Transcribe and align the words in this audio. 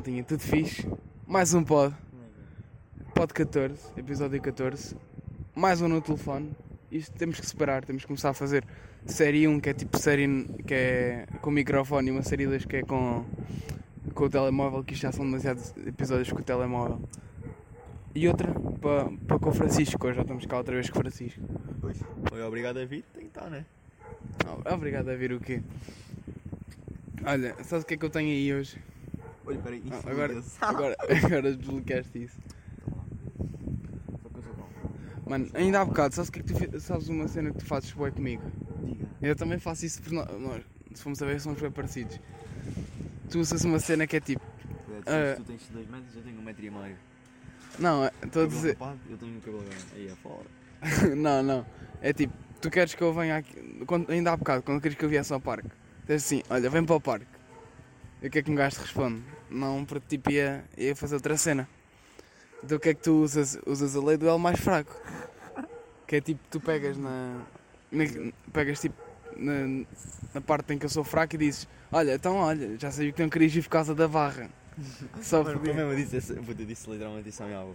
maltinha? 0.00 0.24
Tudo 0.24 0.40
fixe? 0.40 0.88
Mais 1.26 1.52
um 1.52 1.62
pod. 1.62 1.94
Pod 3.14 3.34
14, 3.34 3.76
episódio 3.98 4.40
14. 4.40 4.96
Mais 5.54 5.82
um 5.82 5.88
no 5.88 6.00
telefone. 6.00 6.52
Isto 6.90 7.12
temos 7.18 7.38
que 7.38 7.46
separar, 7.46 7.84
temos 7.84 8.02
que 8.02 8.06
começar 8.06 8.30
a 8.30 8.34
fazer 8.34 8.64
série 9.04 9.46
1, 9.46 9.60
que 9.60 9.68
é 9.68 9.74
tipo 9.74 9.98
série 9.98 10.44
que 10.66 10.72
é 10.72 11.26
com 11.42 11.50
microfone, 11.50 12.08
e 12.08 12.10
uma 12.12 12.22
série 12.22 12.46
2 12.46 12.64
que 12.64 12.76
é 12.76 12.82
com, 12.82 13.26
com 14.14 14.24
o 14.24 14.30
telemóvel, 14.30 14.82
que 14.82 14.94
isto 14.94 15.02
já 15.02 15.12
são 15.12 15.22
demasiados 15.22 15.74
episódios 15.86 16.32
com 16.32 16.38
o 16.38 16.42
telemóvel. 16.42 16.98
E 18.14 18.26
outra 18.26 18.54
para 18.80 19.04
pa 19.28 19.38
com 19.38 19.50
o 19.50 19.52
Francisco, 19.52 20.06
hoje 20.06 20.16
já 20.16 20.22
estamos 20.22 20.46
cá 20.46 20.56
outra 20.56 20.74
vez 20.76 20.88
com 20.88 20.98
o 20.98 21.02
Francisco. 21.02 21.42
Pois. 21.78 22.00
Oi, 22.32 22.42
obrigado 22.42 22.78
a 22.78 22.86
vir, 22.86 23.04
tem 23.12 23.24
que 23.24 23.28
estar, 23.28 23.50
né? 23.50 23.66
Obrigado 24.72 25.10
a 25.10 25.14
vir 25.14 25.34
o 25.34 25.40
quê? 25.40 25.60
Olha, 27.22 27.54
sabes 27.62 27.84
o 27.84 27.86
que 27.86 27.94
é 27.94 27.96
que 27.98 28.04
eu 28.06 28.10
tenho 28.10 28.30
aí 28.30 28.54
hoje? 28.54 28.78
Olha, 29.50 29.58
peraí, 29.58 29.82
Ah, 29.90 30.10
agora, 30.10 30.42
agora, 30.62 30.96
agora 31.24 31.56
desbloqueaste 31.56 32.22
isso. 32.24 32.38
Mano, 35.26 35.48
ainda 35.54 35.80
há 35.80 35.84
bocado, 35.84 36.14
sabes, 36.14 36.30
que 36.30 36.40
é 36.40 36.42
que 36.42 36.66
tu, 36.68 36.80
sabes 36.80 37.08
uma 37.08 37.28
cena 37.28 37.50
que 37.52 37.58
tu 37.58 37.64
fazes 37.66 37.92
bué 37.92 38.10
comigo? 38.10 38.42
Diga. 38.82 39.06
Eu 39.22 39.36
também 39.36 39.58
faço 39.58 39.86
isso 39.86 40.02
por 40.02 40.12
nós, 40.12 40.26
nós 40.40 40.62
se 40.94 41.02
formos 41.02 41.22
a 41.22 41.26
ver, 41.26 41.40
somos 41.40 41.60
bem 41.60 41.70
parecidos. 41.70 42.18
Tu 43.30 43.38
usas 43.38 43.64
uma 43.64 43.78
cena 43.78 44.06
que 44.08 44.16
é 44.16 44.20
tipo, 44.20 44.42
Ah. 45.06 45.34
Tu 45.36 45.44
tens 45.44 45.68
2 45.68 45.88
metros, 45.88 46.16
eu 46.16 46.22
tenho 46.22 46.38
1 46.38 46.42
metro 46.42 46.64
e 46.64 46.70
meio. 46.70 46.96
não, 47.78 48.04
é- 48.04 48.12
estou 48.24 48.42
a 48.44 48.46
dizer, 48.46 48.72
rapado, 48.72 48.98
Eu 49.08 49.18
tenho 49.18 49.38
o 49.38 49.40
cabelo 49.40 49.62
grande. 49.62 49.84
Aí 49.94 50.08
é 50.08 50.14
fora. 50.16 50.46
não, 51.16 51.42
não, 51.44 51.66
é 52.00 52.12
tipo, 52.12 52.34
tu 52.60 52.68
queres 52.70 52.94
que 52.94 53.02
eu 53.02 53.12
venha 53.14 53.36
aqui, 53.36 53.84
quando, 53.86 54.10
ainda 54.10 54.32
há 54.32 54.36
bocado, 54.36 54.62
quando 54.64 54.80
queres 54.80 54.96
que 54.96 55.04
eu 55.04 55.08
viesse 55.08 55.32
ao 55.32 55.40
parque, 55.40 55.68
diz 56.08 56.24
assim, 56.24 56.42
olha, 56.50 56.68
vem 56.68 56.84
para 56.84 56.96
o 56.96 57.00
parque. 57.00 57.26
E 58.20 58.26
o 58.26 58.30
que 58.30 58.40
é 58.40 58.42
que 58.42 58.50
um 58.50 58.54
gajo 58.56 58.76
te 58.76 58.82
responde? 58.82 59.22
Não, 59.50 59.84
porque 59.84 60.16
tipo 60.16 60.30
ia, 60.30 60.64
ia 60.76 60.94
fazer 60.94 61.14
outra 61.16 61.36
cena. 61.36 61.68
Então 62.62 62.76
o 62.76 62.80
que 62.80 62.90
é 62.90 62.94
que 62.94 63.02
tu 63.02 63.22
usas? 63.22 63.58
Usas 63.66 63.96
a 63.96 64.00
lei 64.00 64.16
do 64.16 64.28
L 64.28 64.38
mais 64.38 64.58
fraco. 64.60 64.94
Que 66.06 66.16
é 66.16 66.20
tipo, 66.20 66.40
tu 66.50 66.60
pegas 66.60 66.96
na. 66.96 67.42
na- 67.90 68.32
pegas 68.52 68.80
tipo 68.80 68.94
na, 69.36 69.84
na 70.34 70.40
parte 70.40 70.72
em 70.74 70.78
que 70.78 70.84
eu 70.86 70.90
sou 70.90 71.04
fraco 71.04 71.34
e 71.36 71.38
dizes, 71.38 71.66
olha, 71.90 72.14
então 72.14 72.36
olha, 72.36 72.76
já 72.78 72.90
sabia 72.90 73.12
que 73.12 73.22
não 73.22 73.30
querias 73.30 73.54
ir 73.54 73.62
por 73.62 73.70
causa 73.70 73.94
da 73.94 74.06
barra. 74.08 74.50
Só 75.22 75.42
porque. 75.42 75.70
eu 75.70 75.94
disse, 75.96 76.16
essa- 76.16 76.32
eu 76.34 76.42
disse 76.42 76.90
literalmente 76.90 77.28
isso 77.28 77.42
à 77.42 77.46
minha 77.46 77.60
avó. 77.60 77.74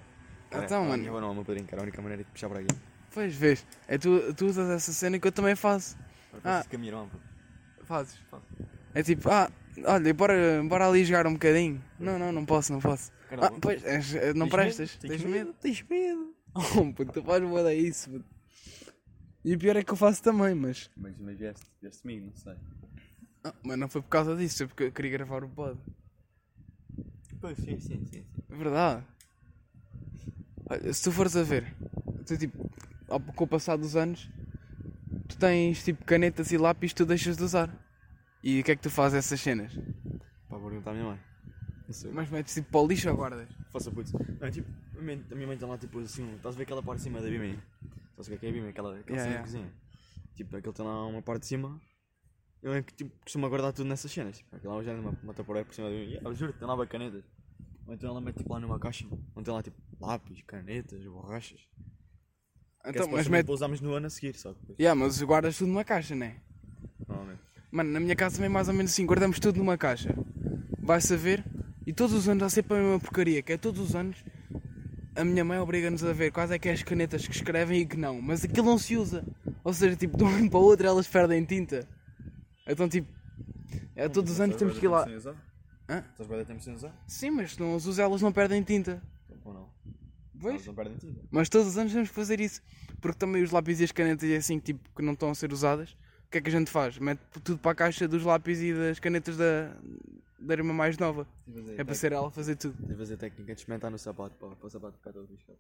Então, 0.51 0.83
a 0.83 0.85
mano. 0.85 0.97
Minha 0.97 1.09
avó 1.11 1.19
não, 1.21 1.33
meu 1.33 1.43
padrinho, 1.43 1.67
era 1.71 1.81
a 1.81 1.83
única 1.83 2.01
maneira 2.01 2.23
de 2.23 2.29
puxar 2.29 2.49
para 2.49 2.59
aqui. 2.59 2.75
Pois 3.13 3.33
vês, 3.33 3.65
é 3.87 3.97
tu, 3.97 4.33
tu 4.33 4.45
usas 4.45 4.69
essa 4.69 4.91
cena 4.91 5.17
que 5.17 5.27
eu 5.27 5.31
também 5.31 5.55
faço. 5.55 5.97
Ah. 6.43 6.63
Pô. 7.09 7.85
Fazes? 7.85 8.17
Faço. 8.29 8.43
É 8.93 9.01
tipo, 9.01 9.29
ah, 9.31 9.49
olha, 9.83 10.13
bora, 10.13 10.63
bora 10.67 10.87
ali 10.87 11.03
jogar 11.05 11.27
um 11.27 11.33
bocadinho. 11.33 11.83
Não, 11.99 12.17
não, 12.19 12.31
não 12.31 12.45
posso, 12.45 12.71
não 12.71 12.79
posso. 12.79 13.11
Ah, 13.31 13.51
pois, 13.59 13.83
eh, 13.83 14.33
não 14.33 14.47
tens 14.47 14.51
prestas? 14.51 14.91
medo? 14.91 15.07
Tens 15.07 15.23
medo? 15.23 15.53
Tens 15.61 15.81
medo? 15.89 16.35
Oh, 16.53 16.93
puto, 16.93 17.11
tu 17.11 17.23
fazes 17.23 17.49
boa 17.49 17.73
isso, 17.73 18.09
puto. 18.09 18.25
E 19.43 19.53
o 19.53 19.59
pior 19.59 19.75
é 19.75 19.83
que 19.83 19.91
eu 19.91 19.95
faço 19.97 20.23
também, 20.23 20.55
mas. 20.55 20.89
Mas, 20.95 21.13
mas 21.19 21.37
vieste, 21.37 21.65
vieste 21.81 22.01
comigo, 22.01 22.25
não 22.27 22.35
sei. 22.35 22.53
Ah, 23.43 23.53
mas 23.63 23.77
não 23.77 23.87
foi 23.89 24.01
por 24.01 24.09
causa 24.09 24.35
disso, 24.35 24.57
foi 24.57 24.67
porque 24.67 24.83
eu 24.83 24.91
queria 24.91 25.11
gravar 25.11 25.43
o 25.43 25.49
pod. 25.49 25.79
Pois, 27.41 27.57
sim, 27.59 27.79
sim, 27.79 27.99
sim. 28.05 28.05
sim. 28.11 28.25
É 28.49 28.55
verdade. 28.55 29.03
Olha, 30.67 30.93
se 30.93 31.03
tu 31.03 31.11
fores 31.11 31.35
a 31.35 31.43
ver, 31.43 31.71
tu 32.25 32.37
tipo, 32.37 32.69
ao- 33.07 33.19
com 33.19 33.43
o 33.43 33.47
passar 33.47 33.75
dos 33.77 33.95
anos, 33.95 34.29
tu 35.27 35.37
tens 35.37 35.83
tipo 35.83 36.03
canetas 36.05 36.51
e 36.51 36.57
lápis 36.57 36.93
tu 36.93 37.05
deixas 37.05 37.37
de 37.37 37.43
usar. 37.43 37.69
E 38.45 38.59
o 38.59 38.63
que 38.63 38.71
é 38.71 38.75
que 38.75 38.81
tu 38.83 38.91
fazes 38.91 39.17
essas 39.17 39.41
cenas? 39.41 39.73
Para 40.47 40.59
perguntar 40.59 40.91
à 40.91 40.93
minha 40.93 41.05
mãe. 41.05 41.19
Não 41.87 41.93
sei. 41.93 42.11
Mas 42.11 42.29
metes 42.29 42.53
tipo 42.53 42.69
para 42.69 42.79
o 42.81 42.87
lixo 42.87 43.09
ou 43.09 43.15
guardas? 43.15 43.49
Faça 43.71 43.91
putz. 43.91 44.13
Não, 44.13 44.51
tipo, 44.51 44.69
a 44.95 45.01
minha, 45.01 45.25
a 45.31 45.35
minha 45.35 45.47
mãe 45.47 45.57
tem 45.57 45.67
lá 45.67 45.75
tipo 45.79 45.99
assim, 45.99 46.31
estás 46.35 46.53
a 46.53 46.57
ver 46.57 46.63
aquela 46.63 46.83
parte 46.83 46.97
de 46.99 47.03
cima 47.05 47.19
da 47.19 47.27
Bimei? 47.27 47.57
Estás 48.11 48.27
a 48.27 48.29
ver 48.29 48.35
o 48.35 48.39
que 48.39 48.45
é 48.45 48.49
a 48.49 48.51
Bimei? 48.53 48.69
Aquela, 48.69 48.99
aquela 48.99 49.17
Yeah, 49.17 49.23
cena 49.23 49.33
yeah. 49.33 49.47
de 49.47 49.51
cozinha. 49.51 49.73
Tipo, 50.35 50.57
aquele 50.57 50.73
tem 50.75 50.85
lá 50.85 51.07
uma 51.07 51.21
parte 51.23 51.41
de 51.41 51.47
cima. 51.47 51.81
Eu 52.61 52.73
é 52.73 52.83
que 52.83 52.93
tipo, 52.93 53.19
costumo 53.23 53.49
guardar 53.49 53.73
tudo 53.73 53.87
nessas 53.87 54.11
cenas. 54.11 54.37
Tipo, 54.37 54.55
aquela 54.55 54.75
hoje 54.75 54.91
é 54.91 54.93
uma, 54.93 55.17
uma 55.23 55.33
taparoeira 55.33 55.65
por 55.67 55.73
cima 55.73 55.89
da 55.89 55.95
Bimei. 55.95 56.21
Eu 56.23 56.35
juro, 56.35 56.53
tem 56.53 56.67
lá 56.67 56.85
canetas. 56.85 57.23
Ou 57.87 57.93
então 57.95 58.09
ela 58.11 58.21
mete 58.21 58.37
tipo 58.37 58.53
lá 58.53 58.59
numa 58.59 58.79
caixa. 58.79 59.07
Onde 59.35 59.45
tem 59.45 59.53
lá 59.53 59.63
tipo 59.63 59.77
lápis, 59.99 60.43
canetas, 60.43 61.03
borrachas. 61.05 61.67
É 62.83 62.91
Então, 62.91 63.07
mas 63.09 63.27
mete. 63.27 63.45
para 63.45 63.53
usarmos 63.55 63.81
no 63.81 63.93
ano 63.93 64.05
a 64.05 64.09
seguir, 64.11 64.35
só 64.35 64.53
que. 64.53 64.75
Yeah, 64.79 64.93
mas 64.99 65.19
guardas 65.23 65.57
tudo 65.57 65.69
numa 65.69 65.83
caixa, 65.83 66.13
né? 66.15 66.27
Normalmente. 66.27 66.44
Mano, 67.75 67.91
na 67.91 67.99
minha 67.99 68.15
casa 68.15 68.35
também 68.37 68.45
é 68.45 68.49
mais 68.49 68.69
ou 68.69 68.73
menos 68.73 68.93
assim, 68.93 69.05
guardamos 69.05 69.37
tudo 69.37 69.57
numa 69.57 69.77
caixa. 69.77 70.15
Vai 70.79 71.01
saber. 71.01 71.43
E 71.85 71.91
todos 71.91 72.15
os 72.15 72.29
anos 72.29 72.43
há 72.43 72.49
sempre 72.49 72.77
a 72.77 72.79
mesma 72.79 73.01
porcaria, 73.01 73.41
que 73.41 73.51
é 73.51 73.57
todos 73.57 73.81
os 73.81 73.93
anos 73.93 74.23
a 75.13 75.25
minha 75.25 75.43
mãe 75.43 75.59
obriga-nos 75.59 76.01
a 76.01 76.13
ver 76.13 76.31
quais 76.31 76.51
é 76.51 76.57
que 76.57 76.69
é 76.69 76.71
as 76.71 76.81
canetas 76.83 77.27
que 77.27 77.35
escrevem 77.35 77.81
e 77.81 77.85
que 77.85 77.97
não. 77.97 78.21
Mas 78.21 78.45
aquilo 78.45 78.67
não 78.67 78.77
se 78.77 78.95
usa. 78.95 79.25
Ou 79.61 79.73
seja, 79.73 79.93
tipo, 79.93 80.15
de 80.15 80.23
um 80.23 80.27
ano 80.27 80.49
para 80.49 80.57
o 80.57 80.63
outro 80.63 80.87
elas 80.87 81.05
perdem 81.05 81.43
tinta. 81.43 81.85
Então 82.65 82.87
tipo, 82.87 83.11
é 83.93 84.07
todos 84.07 84.31
os 84.31 84.39
anos 84.39 84.55
temos 84.55 84.79
que 84.79 84.85
ir 84.85 84.87
lá. 84.87 85.05
Hã? 85.89 86.01
Estás 86.11 86.29
bem 86.29 86.45
tempo 86.45 86.63
sem 86.63 86.75
usar? 86.75 86.93
Sim, 87.05 87.31
mas 87.31 87.55
se 87.55 87.59
não 87.59 87.75
as 87.75 87.85
usas 87.85 87.99
elas 87.99 88.21
não 88.21 88.31
perdem 88.31 88.63
tinta. 88.63 89.03
Ou 89.43 89.53
não? 89.53 89.69
Pois. 90.39 90.53
Elas 90.53 90.67
não 90.67 90.75
perdem 90.75 90.95
tinta. 90.95 91.19
Mas 91.29 91.49
todos 91.49 91.67
os 91.67 91.77
anos 91.77 91.91
temos 91.91 92.07
que 92.07 92.15
fazer 92.15 92.39
isso. 92.39 92.61
Porque 93.01 93.19
também 93.19 93.43
os 93.43 93.51
lápis 93.51 93.81
e 93.81 93.83
as 93.83 93.91
canetas 93.91 94.29
e 94.29 94.33
assim 94.33 94.59
tipo 94.59 94.89
que 94.95 95.01
não 95.01 95.11
estão 95.11 95.29
a 95.29 95.35
ser 95.35 95.51
usadas, 95.51 95.93
o 96.27 96.31
que 96.31 96.37
é 96.37 96.41
que 96.41 96.49
a 96.49 96.51
gente 96.51 96.69
faz? 96.69 96.97
Mete 96.97 97.19
tudo 97.43 97.57
para 97.59 97.71
a 97.71 97.75
caixa 97.75 98.07
dos 98.07 98.23
lápis 98.23 98.61
e 98.61 98.73
das 98.73 98.99
canetas 98.99 99.37
da, 99.37 99.71
da 100.39 100.53
irmã 100.53 100.73
mais 100.73 100.97
nova. 100.97 101.27
É 101.77 101.83
para 101.83 101.95
ser 101.95 102.11
ela 102.11 102.29
fazer 102.29 102.55
tudo. 102.55 102.75
De 102.85 102.95
fazer 102.95 103.17
técnica 103.17 103.53
de 103.53 103.59
experimentar 103.59 103.91
no 103.91 103.97
sapato 103.97 104.35
para, 104.35 104.55
para 104.55 104.67
o 104.67 104.69
sapato 104.69 104.97
ficar 104.97 105.13
todo 105.13 105.27
riscado. 105.27 105.59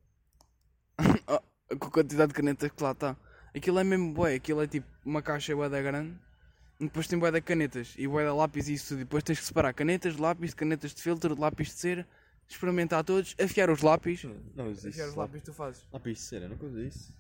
Oh, 1.27 1.39
com 1.77 1.87
a 1.87 1.91
quantidade 1.91 2.29
de 2.29 2.33
canetas 2.33 2.71
que 2.71 2.83
lá 2.83 2.91
está. 2.91 3.15
Aquilo 3.55 3.79
é 3.79 3.83
mesmo 3.83 4.13
bué, 4.13 4.35
aquilo 4.35 4.61
é 4.61 4.67
tipo 4.67 4.87
uma 5.05 5.21
caixa 5.21 5.55
bué 5.55 5.69
da 5.69 5.81
grande. 5.81 6.17
E 6.79 6.83
depois 6.83 7.07
tem 7.07 7.17
bué 7.17 7.31
de 7.31 7.39
canetas 7.41 7.93
e 7.97 8.05
bué 8.07 8.25
de 8.25 8.31
lápis 8.31 8.67
e 8.67 8.73
isso 8.73 8.89
tudo. 8.89 9.01
E 9.01 9.03
depois 9.05 9.23
tens 9.23 9.39
que 9.39 9.45
separar 9.45 9.73
canetas 9.73 10.15
de 10.15 10.21
lápis, 10.21 10.53
canetas 10.53 10.93
de 10.93 11.01
filtro, 11.01 11.33
de 11.33 11.39
lápis 11.39 11.67
de 11.67 11.73
cera, 11.73 12.07
experimentar 12.47 13.03
todos, 13.03 13.33
afiar 13.39 13.69
os 13.69 13.81
lápis. 13.81 14.25
Não 14.55 14.71
uso 14.71 14.89
Afiar 14.89 15.07
os 15.07 15.15
lápis 15.15 15.41
tu 15.41 15.53
fazes. 15.53 15.87
Lápis 15.93 16.17
de 16.17 16.23
cera, 16.23 16.49
nunca 16.49 16.65
uso 16.65 16.81
isso. 16.81 17.15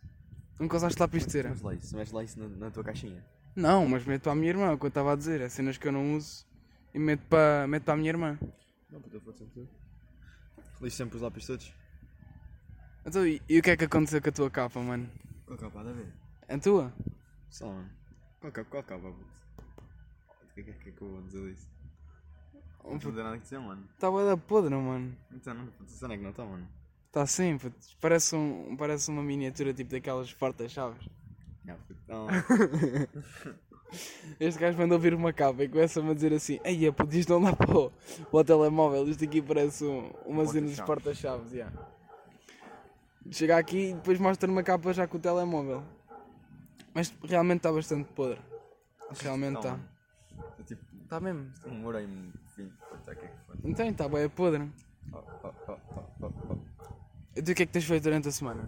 Nunca 0.59 0.75
usaste 0.75 0.99
lápis 0.99 1.25
de 1.25 1.31
cera? 1.31 1.49
Mas 1.49 1.61
lá 1.61 1.73
isso, 1.73 1.95
metes 1.95 2.13
lá 2.13 2.23
isso 2.23 2.39
na, 2.39 2.47
na 2.47 2.71
tua 2.71 2.83
caixinha. 2.83 3.23
Não, 3.55 3.87
mas 3.87 4.05
meto 4.05 4.23
para 4.23 4.33
a 4.33 4.35
minha 4.35 4.49
irmã, 4.49 4.73
o 4.73 4.77
que 4.77 4.85
eu 4.85 4.89
estava 4.89 5.13
a 5.13 5.15
dizer. 5.15 5.39
É 5.41 5.47
cenas 5.47 5.77
que 5.77 5.87
eu 5.87 5.91
não 5.91 6.15
uso 6.15 6.45
e 6.93 6.99
meto 6.99 7.25
para, 7.27 7.65
meto 7.67 7.89
a 7.89 7.95
minha 7.95 8.09
irmã. 8.09 8.37
Não, 8.91 9.01
puta, 9.01 9.19
pode 9.19 9.37
sempre 9.37 9.53
tudo. 9.53 9.69
Lixo 10.81 10.97
sempre 10.97 11.15
os 11.15 11.21
lápis 11.21 11.45
todos. 11.45 11.73
Então, 13.05 13.25
e, 13.25 13.41
e 13.47 13.59
o 13.59 13.61
que 13.61 13.71
é 13.71 13.77
que 13.77 13.85
aconteceu 13.85 14.21
com 14.21 14.29
a 14.29 14.31
tua 14.31 14.49
capa, 14.49 14.79
mano? 14.81 15.09
Qual 15.45 15.57
capa? 15.57 15.79
A 15.79 15.83
ver? 15.83 16.13
A 16.49 16.57
tua? 16.57 16.93
Só, 17.49 17.67
mano. 17.67 17.89
Qual 18.41 18.51
capa? 18.51 18.69
Qual 18.69 18.83
capa, 18.83 19.11
puto? 19.11 19.35
O 20.43 20.53
que 20.53 20.61
é 20.61 20.63
que, 20.63 20.73
que 20.73 20.89
é 20.89 20.93
eu 21.01 21.11
vou 21.11 21.21
dizer 21.21 21.53
disso? 21.53 21.69
Não 22.83 22.99
tem 22.99 23.11
nada 23.13 23.37
que 23.37 23.43
dizer, 23.43 23.59
mano. 23.59 23.87
Está 23.93 24.11
bué 24.11 24.25
da 24.25 24.37
podre, 24.37 24.75
mano. 24.75 25.17
Não 25.31 25.39
tem 25.39 25.53
nada, 25.53 25.71
puto. 25.71 25.91
Cena 25.91 26.13
é 26.13 26.17
que 26.17 26.23
não 26.23 26.29
está, 26.31 26.45
mano. 26.45 26.67
Está 27.07 27.21
assim, 27.23 27.57
puto. 27.57 27.77
Parece, 27.99 28.35
um, 28.35 28.75
parece 28.77 29.09
uma 29.09 29.23
miniatura 29.23 29.73
tipo 29.73 29.91
daquelas 29.91 30.33
portas-chaves. 30.33 31.03
Não, 31.03 31.09
puto. 31.09 31.24
Não. 32.07 32.27
Este 34.39 34.59
gajo 34.59 34.77
manda 34.77 34.95
ouvir 34.95 35.13
uma 35.13 35.31
capa 35.31 35.63
e 35.63 35.69
começa-me 35.69 36.11
a 36.11 36.13
dizer 36.13 36.33
assim: 36.33 36.59
Ei, 36.63 36.77
isto 37.11 37.33
não 37.33 37.41
dá 37.41 37.55
para 37.55 37.77
o, 37.77 37.91
para 37.91 38.39
o 38.39 38.43
telemóvel. 38.43 39.07
Isto 39.07 39.23
aqui 39.23 39.41
parece 39.41 39.85
um, 39.85 40.11
uma 40.25 40.45
cena 40.45 40.67
dos 40.67 40.79
porta-chaves. 40.81 41.53
Yeah. 41.53 41.73
Chega 43.31 43.57
aqui 43.57 43.91
e 43.91 43.93
depois 43.93 44.19
mostra 44.19 44.49
uma 44.51 44.63
capa 44.63 44.91
já 44.91 45.07
com 45.07 45.17
o 45.17 45.19
telemóvel. 45.19 45.83
Mas 46.93 47.13
realmente 47.23 47.57
está 47.57 47.71
bastante 47.71 48.11
podre. 48.13 48.39
Realmente 49.21 49.57
está. 49.57 49.79
É 50.59 50.63
tipo, 50.63 50.83
Está 51.03 51.19
mesmo. 51.19 51.51
um 51.67 51.85
hora 51.85 52.01
e 52.01 52.05
vinte. 52.07 52.33
É? 53.07 53.29
Então 53.63 53.87
está 53.87 54.09
bem 54.09 54.27
podre. 54.29 54.69
Oh, 55.13 55.17
oh, 55.17 55.53
oh, 55.67 55.77
oh, 55.89 56.01
oh, 56.21 56.31
oh. 56.49 56.57
E 57.35 57.41
tu 57.41 57.51
o 57.51 57.55
que 57.55 57.63
é 57.63 57.65
que 57.65 57.71
tens 57.71 57.85
feito 57.85 58.03
durante 58.03 58.27
a 58.27 58.31
semana? 58.31 58.67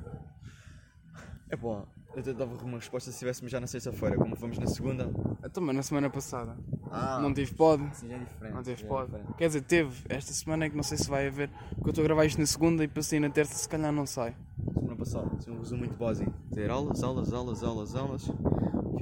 É 1.50 1.56
pá, 1.56 1.84
eu 2.26 2.34
dava 2.34 2.56
uma 2.64 2.78
resposta 2.78 3.12
se 3.12 3.16
estivéssemos 3.16 3.52
já 3.52 3.60
na 3.60 3.68
sexta-feira, 3.68 4.16
como 4.16 4.36
fomos 4.36 4.58
na 4.58 4.66
segunda. 4.68 5.10
Eu 5.44 5.50
também 5.50 5.76
na 5.76 5.84
semana 5.84 6.10
passada. 6.10 6.58
Ah, 6.90 7.20
Não 7.22 7.34
tive 7.34 7.54
pod. 7.54 7.84
Sim, 7.96 8.08
já 8.10 8.16
é 8.16 8.20
diferente. 8.20 8.54
Não 8.56 8.64
teve 8.64 8.84
é 8.84 8.88
pod. 8.88 9.06
diferente. 9.06 9.34
Quer 9.38 9.48
dizer, 9.48 9.62
teve. 9.62 10.04
Esta 10.10 10.34
semana 10.34 10.66
é 10.66 10.70
que 10.70 10.76
não 10.76 10.84
sei 10.84 10.98
se 10.98 11.10
vai 11.10 11.28
haver. 11.28 11.50
Porque 11.76 11.88
eu 11.88 11.90
estou 11.90 12.04
a 12.04 12.08
gravar 12.08 12.26
isto 12.26 12.40
na 12.40 12.46
segunda 12.48 12.84
e 12.84 12.88
passei 12.88 13.20
na 13.20 13.30
terça, 13.30 13.54
se 13.54 13.68
calhar 13.70 13.92
não 13.92 14.06
sai. 14.06 14.36
Semana 14.74 14.96
passada, 14.96 15.30
é 15.46 15.52
um 15.52 15.60
resumo 15.60 15.80
muito 15.80 15.98
básico. 15.98 16.32
Ter 16.54 16.70
aulas, 16.72 17.04
aulas, 17.04 17.34
aulas, 17.34 17.64
aulas, 17.64 17.96
aulas. 17.96 18.24
Fim 18.26 18.34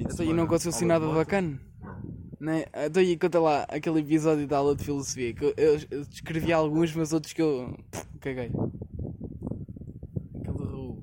de 0.04 0.12
Então, 0.12 0.26
e 0.26 0.32
não 0.34 0.46
conseguiu 0.46 0.76
assim 0.76 0.84
nada 0.84 1.06
bacana? 1.08 1.58
Né? 2.38 2.66
Então, 2.86 3.02
e 3.02 3.16
conta 3.16 3.40
lá 3.40 3.62
aquele 3.68 4.00
episódio 4.00 4.46
da 4.46 4.58
aula 4.58 4.76
de 4.76 4.84
filosofia. 4.84 5.32
Que 5.32 5.44
eu, 5.46 5.54
eu, 5.56 5.80
eu 5.90 6.04
descrevi 6.04 6.52
alguns, 6.52 6.94
mas 6.94 7.12
outros 7.14 7.32
que 7.32 7.40
eu. 7.40 7.74
pff, 7.90 8.06
caguei. 8.20 8.50
Aquele 10.34 10.64
ru. 10.68 11.02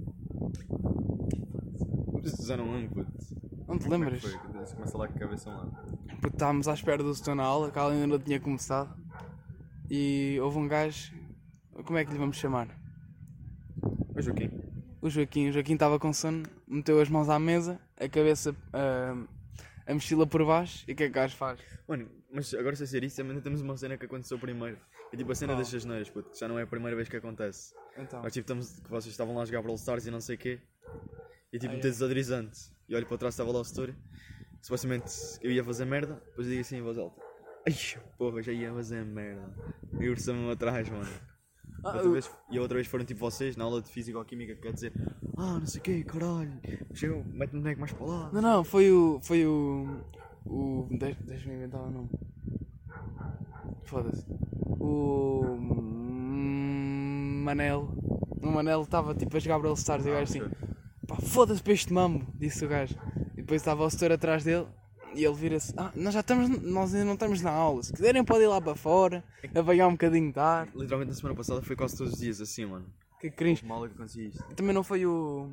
Não 2.50 2.72
lembro, 2.72 3.06
puto. 3.06 3.12
Não 3.68 3.78
te 3.78 3.84
Como 3.84 3.96
é 3.96 3.98
que 3.98 4.12
lembras? 4.14 4.22
foi? 4.22 4.32
Começa 4.76 4.98
lá 4.98 5.08
com 5.08 5.16
a 5.16 5.20
cabeça 5.20 5.50
lá. 5.50 5.66
Porque 6.22 6.36
estávamos 6.36 6.68
à 6.68 6.74
espera 6.74 7.02
do 7.02 7.14
setor 7.14 7.36
na 7.36 7.44
aula, 7.44 7.72
que 7.72 7.80
ela 7.80 7.92
ainda 7.92 8.08
não 8.08 8.20
tinha 8.20 8.40
começado. 8.40 8.96
E 9.90 10.38
houve 10.42 10.58
um 10.58 10.68
gajo. 10.68 11.14
Como 11.86 11.98
é 11.98 12.06
que 12.06 12.12
lhe 12.12 12.18
vamos 12.18 12.38
chamar? 12.38 12.68
O 14.16 14.22
Joaquim. 14.22 14.52
O 15.02 15.10
Joaquim. 15.10 15.50
O 15.50 15.52
Joaquim 15.52 15.74
estava 15.74 16.00
com 16.00 16.14
sono, 16.14 16.44
meteu 16.68 17.02
as 17.02 17.10
mãos 17.10 17.30
à 17.30 17.40
mesa, 17.40 17.80
a 18.00 18.08
cabeça. 18.08 18.56
ah, 18.72 19.16
a 19.86 19.94
mochila 19.94 20.26
por 20.26 20.46
baixo. 20.46 20.86
E 20.88 20.94
o 20.94 20.96
que 20.96 21.04
é 21.04 21.06
que 21.08 21.12
o 21.12 21.16
gajo 21.16 21.36
faz? 21.36 21.60
Mano, 21.88 22.10
mas 22.32 22.54
agora 22.54 22.76
sem 22.76 22.88
ser 22.88 23.04
isso, 23.04 23.18
também 23.18 23.40
temos 23.42 23.62
uma 23.62 23.76
cena 23.78 23.98
que 23.98 24.06
aconteceu 24.06 24.40
primeiro. 24.40 24.78
É 25.12 25.18
tipo 25.18 25.32
a 25.32 25.36
cena 25.36 25.56
das 25.56 25.70
jasneiras, 25.70 26.10
puto, 26.10 26.32
que 26.32 26.40
já 26.40 26.48
não 26.48 26.58
é 26.58 26.64
a 26.64 26.68
primeira 26.68 26.96
vez 26.96 27.08
que 27.08 27.18
acontece. 27.18 27.74
Então. 27.98 28.22
Nós 28.24 28.34
tipo, 28.34 28.44
estamos, 28.44 28.80
que 28.80 28.90
vocês 28.90 29.14
estavam 29.14 29.36
lá 29.36 29.44
a 29.44 29.46
jogar 29.46 29.62
Brawl 29.62 29.76
Stars 29.76 30.08
e 30.08 30.12
não 30.12 30.22
sei 30.22 30.36
o 30.36 30.40
quê. 30.40 30.60
E 31.54 31.60
tipo, 31.60 31.68
Ah, 31.68 31.74
muito 31.74 31.88
é. 31.88 31.90
desadorizante. 31.92 32.60
E 32.90 32.96
olho 32.96 33.06
para 33.06 33.18
trás, 33.18 33.34
estava 33.36 33.52
lá 33.52 33.60
o 33.60 33.62
story. 33.62 33.96
Supostamente 34.62 35.12
eu 35.42 35.52
ia 35.52 35.64
fazer 35.64 35.86
merda, 35.86 36.16
depois 36.26 36.48
eu 36.48 36.52
digo 36.52 36.62
assim 36.62 36.78
em 36.78 36.82
voz 36.82 36.98
alta. 36.98 37.22
Ai, 37.68 37.74
porra, 38.18 38.42
já 38.42 38.52
ia 38.52 38.74
fazer 38.74 39.06
merda. 39.06 39.54
E 40.00 40.10
ursa-me 40.10 40.52
atrás, 40.52 40.90
mano. 40.90 41.08
Ah, 41.84 41.94
Outra 41.96 42.10
vez, 42.10 42.32
e 42.50 42.58
a 42.58 42.62
outra 42.62 42.76
vez 42.76 42.88
foram 42.88 43.04
tipo 43.06 43.20
vocês, 43.20 43.56
na 43.58 43.66
aula 43.66 43.82
de 43.82 43.90
Física 43.90 44.18
ou 44.18 44.24
Química, 44.26 44.56
que 44.56 44.62
quer 44.62 44.74
dizer 44.74 44.94
Ah, 45.38 45.60
não 45.60 45.66
sei 45.66 45.80
o 45.80 45.84
quê, 45.84 46.04
caralho. 46.04 46.52
Chega, 46.94 47.16
mete-me 47.28 47.60
boneco 47.62 47.80
mais 47.82 47.92
para 47.94 48.06
lá. 48.06 48.30
Não, 48.34 48.42
não, 48.42 48.64
foi 48.64 48.90
o. 48.92 49.20
Foi 49.22 49.46
o. 49.46 50.02
O. 50.46 50.88
Deixa- 50.92 51.22
Deixa-me 51.24 51.56
inventar 51.56 51.82
o 51.82 51.92
nome. 51.92 52.10
Foda-se. 53.84 54.26
O. 54.80 55.42
hum, 55.46 57.42
Manel. 57.44 57.90
O 58.42 58.48
Manel 58.52 58.82
estava 58.84 59.14
tipo 59.16 59.36
a 59.36 59.40
jogar 59.40 59.60
Brawl 59.60 59.76
Stars 59.76 60.06
e 60.06 60.10
o 60.10 60.14
gajo 60.14 60.24
assim. 60.24 60.42
Pá, 61.08 61.16
foda-se 61.18 61.62
para 61.62 61.74
este 61.74 61.92
mambo, 61.92 62.26
disse 62.36 62.64
o 62.66 62.68
gajo. 62.68 62.96
E 63.34 63.42
depois 63.42 63.62
estava 63.62 63.84
o 63.84 63.90
setor 63.90 64.12
atrás 64.12 64.44
dele 64.44 64.68
e 65.16 65.24
ele 65.24 65.36
vira-se. 65.36 65.74
Ah, 65.78 65.92
nós 65.96 66.14
já 66.14 66.22
estamos. 66.22 66.50
Nós 66.62 66.94
ainda 66.94 67.06
não 67.06 67.14
estamos 67.14 67.42
na 67.42 67.52
aula. 67.52 67.84
Se 67.84 67.94
quiserem 67.94 68.24
podem 68.24 68.44
ir 68.44 68.48
lá 68.48 68.62
para 68.62 68.76
fora, 68.76 69.24
apanhar 69.56 69.88
um 69.88 69.92
bocadinho 69.94 70.32
de 70.32 70.40
ar. 70.40 70.68
Literalmente 70.76 71.10
na 71.10 71.16
semana 71.16 71.36
passada 71.36 71.62
foi 71.62 71.76
quase 71.76 71.98
todos 71.98 72.14
os 72.14 72.20
dias 72.20 72.42
assim, 72.42 72.66
mano. 72.66 72.86
Que 73.20 73.30
cringe. 73.30 73.66
Mal 73.66 73.86
é 73.86 73.90
que 73.90 73.96
acontecia 73.96 74.28
isto. 74.28 74.44
Também 74.56 74.74
não 74.74 74.84
foi 74.84 75.06
o. 75.06 75.52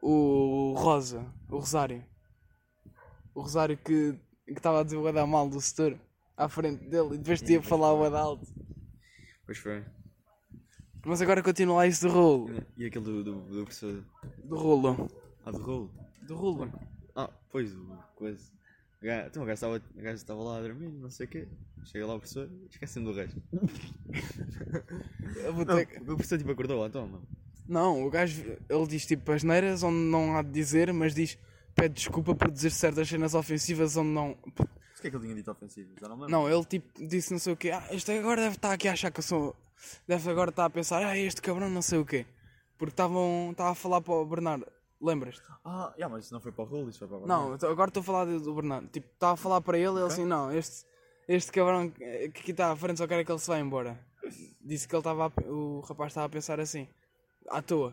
O 0.00 0.74
Rosa, 0.76 1.24
o 1.48 1.58
Rosário. 1.58 2.04
O 3.34 3.40
Rosário 3.40 3.76
que 3.78 4.18
que 4.46 4.52
estava 4.52 4.80
a 4.80 4.84
dizer 4.84 4.96
o 4.96 5.26
mal 5.26 5.48
do 5.48 5.60
setor 5.60 5.98
à 6.36 6.48
frente 6.48 6.84
dele 6.84 7.14
e 7.14 7.18
depois 7.18 7.40
tinha 7.40 7.58
a 7.58 7.62
falar 7.62 7.92
o 7.94 8.06
Ed 8.06 8.14
alto. 8.14 8.46
Pois 9.46 9.58
foi. 9.58 9.84
Mas 11.04 11.20
agora 11.20 11.42
continua 11.42 11.76
lá 11.76 11.86
isso 11.86 12.06
do 12.08 12.12
rolo. 12.12 12.50
E 12.76 12.86
aquele 12.86 13.04
do, 13.04 13.22
do, 13.24 13.32
do 13.42 13.62
professor. 13.64 14.02
Do 14.42 14.56
rolo. 14.56 15.10
Ah, 15.44 15.50
do 15.50 15.62
rolo. 15.62 15.90
Do 16.22 16.34
rolo. 16.34 16.72
Ah, 17.14 17.30
pois, 17.50 17.72
do 17.72 17.86
coisa. 18.16 18.52
Então 19.26 19.42
o 19.42 19.46
gajo 19.46 19.78
estava, 20.14 20.42
lá 20.42 20.56
a 20.58 20.62
dormir, 20.62 20.88
não 20.90 21.10
sei 21.10 21.26
o 21.26 21.28
quê. 21.28 21.46
Chega 21.84 22.06
lá 22.06 22.14
o 22.14 22.18
professor, 22.18 22.48
esquecendo 22.70 23.12
do 23.12 23.16
resto. 23.18 23.38
Eu 25.44 25.52
vou 25.52 25.64
Não, 25.66 25.76
ter 25.76 25.86
que- 25.86 25.98
o 25.98 26.04
professor 26.06 26.38
tipo 26.38 26.50
acordou, 26.50 26.86
então, 26.86 27.06
mano. 27.06 27.26
Não, 27.68 28.06
o 28.06 28.10
gajo 28.10 28.42
ele 28.68 28.86
diz 28.86 29.04
tipo 29.04 29.30
asneiras 29.30 29.82
onde 29.82 29.96
não 29.98 30.36
há 30.36 30.42
de 30.42 30.50
dizer, 30.50 30.90
mas 30.92 31.14
diz 31.14 31.38
pede 31.74 31.94
desculpa 31.94 32.34
por 32.34 32.50
dizer 32.50 32.70
certas 32.70 33.08
cenas 33.08 33.34
ofensivas 33.34 33.96
onde 33.96 34.08
não. 34.10 34.36
Que 35.04 35.08
é 35.08 35.10
que 35.10 35.16
ele 35.16 35.24
tinha 35.24 35.34
dito 35.34 35.50
ofensivo? 35.50 35.90
Já 36.00 36.08
não 36.08 36.16
lembro. 36.16 36.30
Não, 36.30 36.48
ele 36.48 36.64
tipo 36.64 37.06
disse 37.06 37.30
não 37.30 37.38
sei 37.38 37.52
o 37.52 37.56
quê. 37.58 37.70
Ah, 37.70 37.86
este 37.90 38.10
agora 38.12 38.40
deve 38.40 38.56
estar 38.56 38.72
aqui 38.72 38.88
a 38.88 38.92
achar 38.92 39.10
que 39.10 39.20
eu 39.20 39.22
sou. 39.22 39.54
Deve 40.08 40.30
agora 40.30 40.48
estar 40.48 40.64
a 40.64 40.70
pensar, 40.70 41.04
ah, 41.04 41.14
este 41.14 41.42
cabrão 41.42 41.68
não 41.68 41.82
sei 41.82 41.98
o 41.98 42.06
quê. 42.06 42.24
Porque 42.78 42.92
estavam. 42.92 43.50
Estava 43.50 43.72
a 43.72 43.74
falar 43.74 44.00
para 44.00 44.14
o 44.14 44.24
Bernardo. 44.24 44.66
Lembras-te? 44.98 45.42
Ah, 45.62 45.92
yeah, 45.96 46.08
mas 46.08 46.24
isso 46.24 46.32
não 46.32 46.40
foi 46.40 46.52
para 46.52 46.64
o 46.64 46.66
rolo, 46.66 46.88
isso 46.88 46.98
foi 46.98 47.06
para 47.06 47.18
o 47.18 47.26
Não, 47.26 47.54
então 47.54 47.70
agora 47.70 47.90
estou 47.90 48.00
a 48.00 48.04
falar 48.04 48.24
do 48.24 48.40
do 48.40 48.54
Bernardo. 48.54 48.88
Tipo, 48.88 49.06
estava 49.12 49.34
a 49.34 49.36
falar 49.36 49.60
para 49.60 49.76
ele 49.76 49.92
e 49.92 49.98
ele 49.98 50.06
assim, 50.06 50.24
não, 50.24 50.50
este, 50.50 50.86
este 51.28 51.52
cabrão 51.52 51.90
que 51.90 52.02
aqui 52.02 52.50
está 52.52 52.72
à 52.72 52.76
frente 52.76 52.96
só 52.96 53.06
quer 53.06 53.22
que 53.22 53.30
ele 53.30 53.38
se 53.38 53.48
vá 53.48 53.58
embora. 53.58 54.00
Disse 54.62 54.88
que 54.88 54.94
ele 54.94 55.00
estava 55.00 55.26
a 55.26 55.50
o 55.50 55.80
rapaz 55.80 56.12
estava 56.12 56.24
a 56.24 56.30
pensar 56.30 56.58
assim, 56.60 56.88
à 57.50 57.60
toa. 57.60 57.92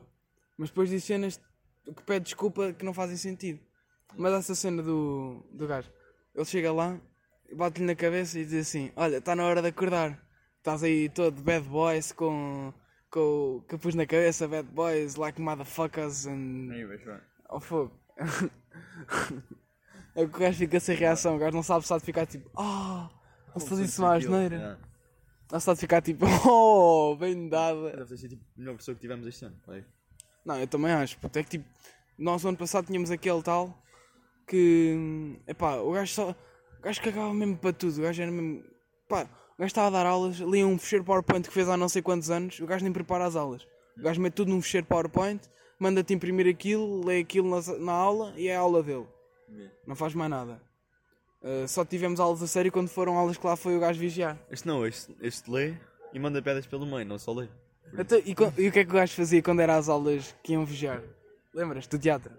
Mas 0.57 0.69
depois 0.69 0.89
disse 0.89 1.07
cenas 1.07 1.41
que 1.83 2.03
pede 2.03 2.23
desculpa 2.23 2.71
que 2.71 2.85
não 2.85 2.93
fazem 2.93 3.17
sentido. 3.17 3.59
Mas 4.15 4.31
essa 4.31 4.55
cena 4.55 4.81
do, 4.81 5.43
do 5.51 5.67
gajo, 5.67 5.91
ele 6.33 6.45
chega 6.45 6.72
lá, 6.72 7.00
bate-lhe 7.56 7.86
na 7.86 7.95
cabeça 7.95 8.39
e 8.39 8.45
diz 8.45 8.68
assim, 8.68 8.92
olha, 8.95 9.18
está 9.18 9.36
na 9.36 9.45
hora 9.45 9.62
de 9.62 9.68
acordar. 9.68 10.18
Estás 10.57 10.83
aí 10.83 11.10
todo 11.10 11.42
bad 11.42 11.68
boys 11.68 12.12
com, 12.12 12.74
com 13.10 13.57
o 13.57 13.62
capuz 13.68 13.95
na 13.95 14.06
cabeça, 14.06 14.48
bad 14.48 14.69
boys 14.69 15.16
like 15.16 15.42
motherfuckers 15.42 16.28
and 16.28 16.69
Aí, 16.72 16.86
vejo, 16.86 17.12
ao 17.45 17.60
fogo. 17.60 18.00
é 20.16 20.25
que 20.25 20.36
o 20.36 20.39
gajo 20.39 20.57
fica 20.57 20.80
sem 20.80 20.95
reação, 20.95 21.36
o 21.36 21.39
gajo 21.39 21.56
não 21.56 21.63
sabe 21.63 21.86
se 21.86 21.94
há 21.94 21.98
de 21.98 22.06
ficar 22.06 22.25
tipo, 22.25 22.50
ah, 22.56 23.10
não 23.54 23.60
se 23.60 23.68
faz 23.68 23.81
isso 23.81 24.06
asneira. 24.06 24.56
Yeah. 24.56 24.80
Não 25.51 25.60
se 25.60 25.69
há 25.69 25.74
de 25.74 25.80
ficar 25.80 26.01
tipo, 26.01 26.25
oh, 26.48 27.16
bem 27.18 27.50
dada. 27.50 27.92
Deve 27.92 28.06
ter 28.06 28.18
sido 28.18 28.30
tipo 28.30 28.45
a 28.56 28.60
melhor 28.60 28.78
pessoa 28.78 28.95
que 28.95 29.01
tivemos 29.01 29.28
este 29.28 29.45
ano. 29.45 29.60
Aí. 29.68 29.83
Não, 30.45 30.60
eu 30.60 30.68
também 30.68 30.92
acho, 30.92 31.18
puto, 31.18 31.38
é 31.39 31.44
que 31.44 31.50
tipo, 31.50 31.66
nós 32.18 32.44
no 32.44 32.50
ano 32.50 32.57
passado 32.57 32.86
tínhamos 32.86 33.12
aquele 33.12 33.42
tal 33.42 33.81
que, 34.51 35.39
epá, 35.48 35.77
o 35.77 35.94
gajo 35.94 36.13
só, 36.13 36.31
o 36.31 36.81
gajo 36.81 37.01
cagava 37.01 37.33
mesmo 37.33 37.56
para 37.56 37.71
tudo, 37.71 37.98
o 37.98 38.01
gajo 38.01 38.21
era 38.21 38.30
mesmo, 38.30 38.62
pá, 39.07 39.24
o 39.24 39.62
gajo 39.62 39.68
estava 39.68 39.88
a 39.88 39.89
dar 39.89 40.06
aulas, 40.06 40.39
lia 40.39 40.68
um 40.68 40.77
fecheiro 40.77 41.06
PowerPoint 41.06 41.48
que 41.48 41.53
fez 41.53 41.69
há 41.69 41.77
não 41.77 41.88
sei 41.88 42.01
quantos 42.01 42.30
anos, 42.30 42.59
o 42.59 42.65
gajo 42.65 42.83
nem 42.83 42.92
prepara 42.92 43.25
as 43.25 43.38
aulas. 43.38 43.65
O 43.98 44.01
gajo 44.01 44.19
mete 44.19 44.33
tudo 44.33 44.51
num 44.51 44.62
fecheiro 44.62 44.86
PowerPoint, 44.88 45.42
manda-te 45.80 46.13
imprimir 46.13 46.48
aquilo, 46.48 47.06
lê 47.06 47.19
aquilo 47.19 47.50
na, 47.50 47.77
na 47.80 47.94
aula 47.94 48.33
e 48.36 48.50
é 48.50 48.56
a 48.57 48.59
aula 48.59 48.83
dele. 48.83 49.07
Não 49.88 49.95
faz 49.95 50.13
mais 50.13 50.30
nada. 50.30 50.62
Uh, 51.42 51.68
só 51.68 51.86
tivemos 51.86 52.19
aulas 52.19 52.44
a 52.44 52.47
sério 52.47 52.71
quando 52.71 52.89
foram 52.89 53.18
aulas 53.18 53.38
que 53.38 53.47
lá 53.47 53.56
foi 53.56 53.77
o 53.77 53.80
gajo 53.80 54.00
vigiar. 54.00 54.38
Este 54.50 54.68
não, 54.68 54.86
este, 54.86 55.15
este 55.21 55.50
lê 55.50 55.75
e 56.13 56.19
manda 56.19 56.42
pedras 56.42 56.68
pelo 56.68 56.86
meio, 56.86 57.06
não 57.06 57.18
só 57.18 57.33
lê. 57.33 57.47
Então, 57.97 58.19
e, 58.19 58.36
e 58.57 58.68
o 58.68 58.71
que 58.71 58.80
é 58.80 58.83
que 58.83 58.92
o 58.92 58.94
gajo 58.94 59.13
fazia 59.13 59.42
quando 59.42 59.62
era 59.62 59.77
as 59.77 59.88
aulas 59.88 60.36
que 60.44 60.54
iam 60.54 60.65
vigiar? 60.65 61.01
Lembras? 61.54 61.88
Do 61.88 61.97
teatro? 61.97 62.31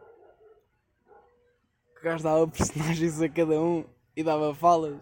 O 2.03 2.05
gajo 2.05 2.25
dava 2.25 2.49
personagens 2.51 3.23
a 3.23 3.29
cada 3.29 3.61
um 3.63 3.85
e 4.17 4.25
dava 4.25 4.53
falas. 4.53 4.99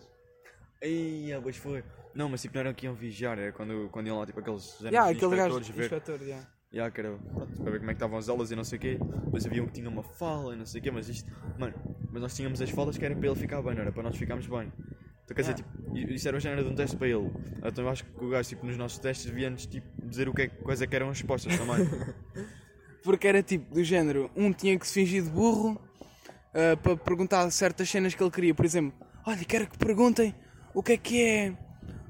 Aí, 0.82 1.32
ah, 1.32 1.41
pois 1.43 1.56
foi. 1.56 1.82
Não, 2.14 2.29
mas 2.29 2.43
tipo, 2.43 2.55
não 2.55 2.61
eram 2.61 2.75
que 2.75 2.85
iam 2.85 2.94
vigiar, 2.94 3.38
era 3.38 3.52
quando, 3.52 3.89
quando 3.91 4.06
iam 4.08 4.19
lá, 4.19 4.27
tipo, 4.27 4.39
aqueles 4.41 4.79
Yeah, 4.81 5.10
aquele 5.10 5.34
gajo. 5.34 5.60
ver. 5.60 5.84
Inspetor, 5.84 6.20
yeah. 6.20 6.46
Yeah, 6.72 6.94
era, 6.98 7.17
pronto, 7.17 7.63
para 7.63 7.70
ver 7.72 7.79
como 7.79 7.91
é 7.91 7.94
que 7.94 7.96
estavam 7.96 8.19
as 8.19 8.29
aulas 8.29 8.51
e 8.51 8.56
não 8.56 8.65
sei 8.65 8.77
o 8.77 8.81
quê. 8.81 8.98
Depois 9.25 9.46
havia 9.46 9.63
um 9.63 9.67
que 9.67 9.72
tinha 9.72 9.89
uma 9.89 10.03
fala 10.03 10.55
e 10.55 10.56
não 10.58 10.67
sei 10.67 10.81
o 10.81 10.84
quê, 10.84 10.91
mas 10.91 11.08
isto, 11.08 11.31
mano, 11.58 11.75
mas 12.13 12.22
nós 12.22 12.36
tínhamos 12.36 12.60
as 12.60 12.69
falas 12.70 12.98
que 12.98 13.05
era 13.05 13.17
para 13.17 13.27
ele 13.29 13.36
ficar 13.36 13.63
bem, 13.63 13.75
não 13.75 13.81
era 13.82 13.93
para 13.93 14.03
nós 14.03 14.17
ficarmos 14.17 14.46
bem. 14.46 14.70
Então 15.25 15.34
quer 15.34 15.43
dizer, 15.43 15.55
Yeah. 15.58 16.01
tipo, 16.01 16.13
isso 16.13 16.29
era 16.29 16.36
o 16.36 16.41
género 16.41 16.65
de 16.65 16.70
um 16.70 16.75
teste 16.75 16.96
para 16.96 17.08
ele. 17.08 17.31
Então 17.65 17.84
eu 17.84 17.91
acho 17.91 18.05
que 18.05 18.25
o 18.25 18.29
gajo, 18.29 18.48
tipo, 18.48 18.67
nos 18.67 18.77
nossos 18.77 18.98
testes 18.98 19.27
devia-nos, 19.27 19.65
tipo, 19.67 19.89
dizer 20.06 20.29
o 20.29 20.34
que 20.34 20.43
é, 20.43 20.48
quais 20.48 20.82
é 20.82 20.86
que 20.86 20.94
eram 20.94 21.08
as 21.08 21.19
respostas 21.19 21.56
também. 21.56 21.89
Porque 23.03 23.27
era 23.27 23.43
tipo 23.43 23.72
do 23.75 23.82
género: 23.82 24.31
um 24.36 24.53
tinha 24.53 24.79
que 24.79 24.86
se 24.86 24.93
fingir 24.94 25.22
de 25.22 25.31
burro 25.31 25.81
uh, 26.55 26.77
para 26.77 26.97
perguntar 26.97 27.51
certas 27.51 27.89
cenas 27.89 28.15
que 28.15 28.23
ele 28.23 28.31
queria. 28.31 28.55
Por 28.55 28.65
exemplo, 28.65 28.93
olha, 29.27 29.45
quero 29.45 29.67
que 29.69 29.79
perguntem 29.79 30.35
o 30.75 30.83
que 30.83 30.93
é 30.93 30.97
que 30.97 31.23
é. 31.23 31.57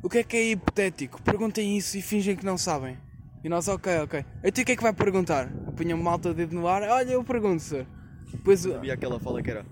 O 0.03 0.09
que 0.09 0.19
é 0.19 0.23
que 0.23 0.37
é 0.37 0.51
hipotético? 0.53 1.21
Perguntem 1.23 1.77
isso 1.77 1.97
e 1.99 2.03
fingem 2.03 2.35
que 2.35 2.45
não 2.45 2.57
sabem. 2.57 2.99
E 3.45 3.49
nós, 3.49 3.69
ok, 3.69 3.99
ok. 3.99 4.25
Então 4.43 4.63
o 4.63 4.67
que 4.67 4.73
é 4.73 4.77
que 4.77 4.83
vai 4.83 4.93
perguntar? 4.95 5.51
Apunha 5.67 5.95
uma 5.95 6.05
malta 6.05 6.33
dedo 6.33 6.55
no 6.55 6.67
ar, 6.67 6.83
olha, 6.83 7.13
eu 7.13 7.25
pergunto, 7.25 7.63
senhor. 7.63 7.87
Depois, 8.33 8.65
havia 8.67 8.95
aquela 8.95 9.19
fala 9.19 9.43
que 9.43 9.51
era, 9.51 9.67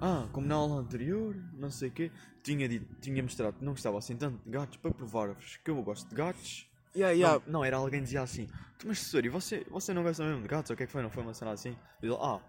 ah, 0.00 0.28
como 0.32 0.46
na 0.46 0.54
aula 0.54 0.76
anterior, 0.80 1.34
não 1.54 1.70
sei 1.70 1.88
o 1.88 1.92
quê, 1.92 2.10
tinha, 2.42 2.68
dito, 2.68 2.86
tinha 3.00 3.22
mostrado 3.22 3.54
que 3.58 3.64
não 3.64 3.72
gostava 3.72 3.98
assim 3.98 4.16
tanto 4.16 4.38
de 4.44 4.50
gatos 4.50 4.76
para 4.76 4.90
provar-vos 4.92 5.56
que 5.64 5.70
eu 5.70 5.82
gosto 5.82 6.08
de 6.08 6.14
gatos. 6.14 6.68
yeah, 6.94 7.12
yeah, 7.12 7.42
Não, 7.46 7.52
não, 7.60 7.64
era 7.64 7.76
alguém 7.76 8.00
que 8.00 8.04
dizia 8.04 8.22
assim, 8.22 8.46
"Tu, 8.78 8.86
mas 8.86 8.98
professor, 8.98 9.24
e 9.24 9.28
você, 9.28 9.66
você 9.70 9.94
não 9.94 10.02
gosta 10.02 10.24
mesmo 10.24 10.42
de 10.42 10.48
gatos? 10.48 10.70
O 10.70 10.76
que 10.76 10.82
é 10.82 10.86
que 10.86 10.92
foi? 10.92 11.02
Não 11.02 11.10
foi 11.10 11.22
uma 11.22 11.34
cena 11.34 11.52
assim? 11.52 11.76
E 12.02 12.06
ele, 12.06 12.16
ah, 12.20 12.40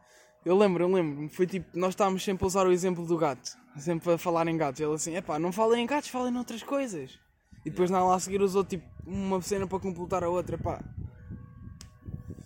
Eu 0.45 0.57
lembro, 0.57 0.83
eu 0.83 0.91
lembro. 0.91 1.29
Foi 1.29 1.45
tipo, 1.45 1.77
nós 1.77 1.89
estávamos 1.89 2.23
sempre 2.23 2.43
a 2.43 2.47
usar 2.47 2.65
o 2.65 2.71
exemplo 2.71 3.05
do 3.05 3.17
gato. 3.17 3.57
Sempre 3.77 4.13
a 4.13 4.17
falar 4.17 4.47
em 4.47 4.57
gatos. 4.57 4.79
Ele 4.79 4.93
assim, 4.93 5.15
epá, 5.15 5.37
não 5.37 5.51
falem 5.51 5.83
em 5.83 5.87
gatos, 5.87 6.09
falem 6.09 6.31
noutras 6.31 6.63
coisas. 6.63 7.19
E 7.65 7.69
depois 7.69 7.89
na 7.89 7.99
aula 7.99 8.15
a 8.15 8.19
seguir 8.19 8.41
usou 8.41 8.63
tipo 8.63 8.85
uma 9.05 9.41
cena 9.41 9.67
para 9.67 9.79
completar 9.79 10.23
a 10.23 10.29
outra, 10.29 10.57
pá. 10.57 10.81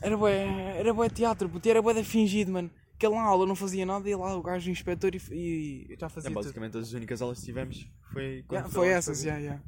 Era 0.02 0.18
bué, 0.18 0.78
era 0.78 0.94
bué 0.94 1.08
teatro, 1.08 1.48
puto, 1.48 1.70
era 1.70 1.82
bué 1.82 1.94
de 1.94 2.04
fingido, 2.04 2.52
mano. 2.52 2.70
Que 2.98 3.06
ele 3.06 3.16
na 3.16 3.22
aula 3.22 3.46
não 3.46 3.56
fazia 3.56 3.86
nada 3.86 4.10
e 4.10 4.16
lá 4.16 4.36
o 4.36 4.42
gajo 4.42 4.70
o 4.70 4.72
inspetor 4.72 5.14
e, 5.16 5.22
e 5.32 5.98
já 6.00 6.08
é, 6.08 6.10
fazia 6.10 6.30
tudo. 6.30 6.42
basicamente 6.42 6.78
as 6.78 6.94
únicas 6.94 7.22
aulas 7.22 7.40
que 7.40 7.46
tivemos 7.46 7.88
foi... 8.12 8.44
quando 8.48 8.60
Yeah, 8.60 8.70
foi 8.70 8.88
lá 8.88 8.94
essas, 8.94 9.18
fazer. 9.18 9.30
yeah, 9.30 9.44
yeah. 9.44 9.64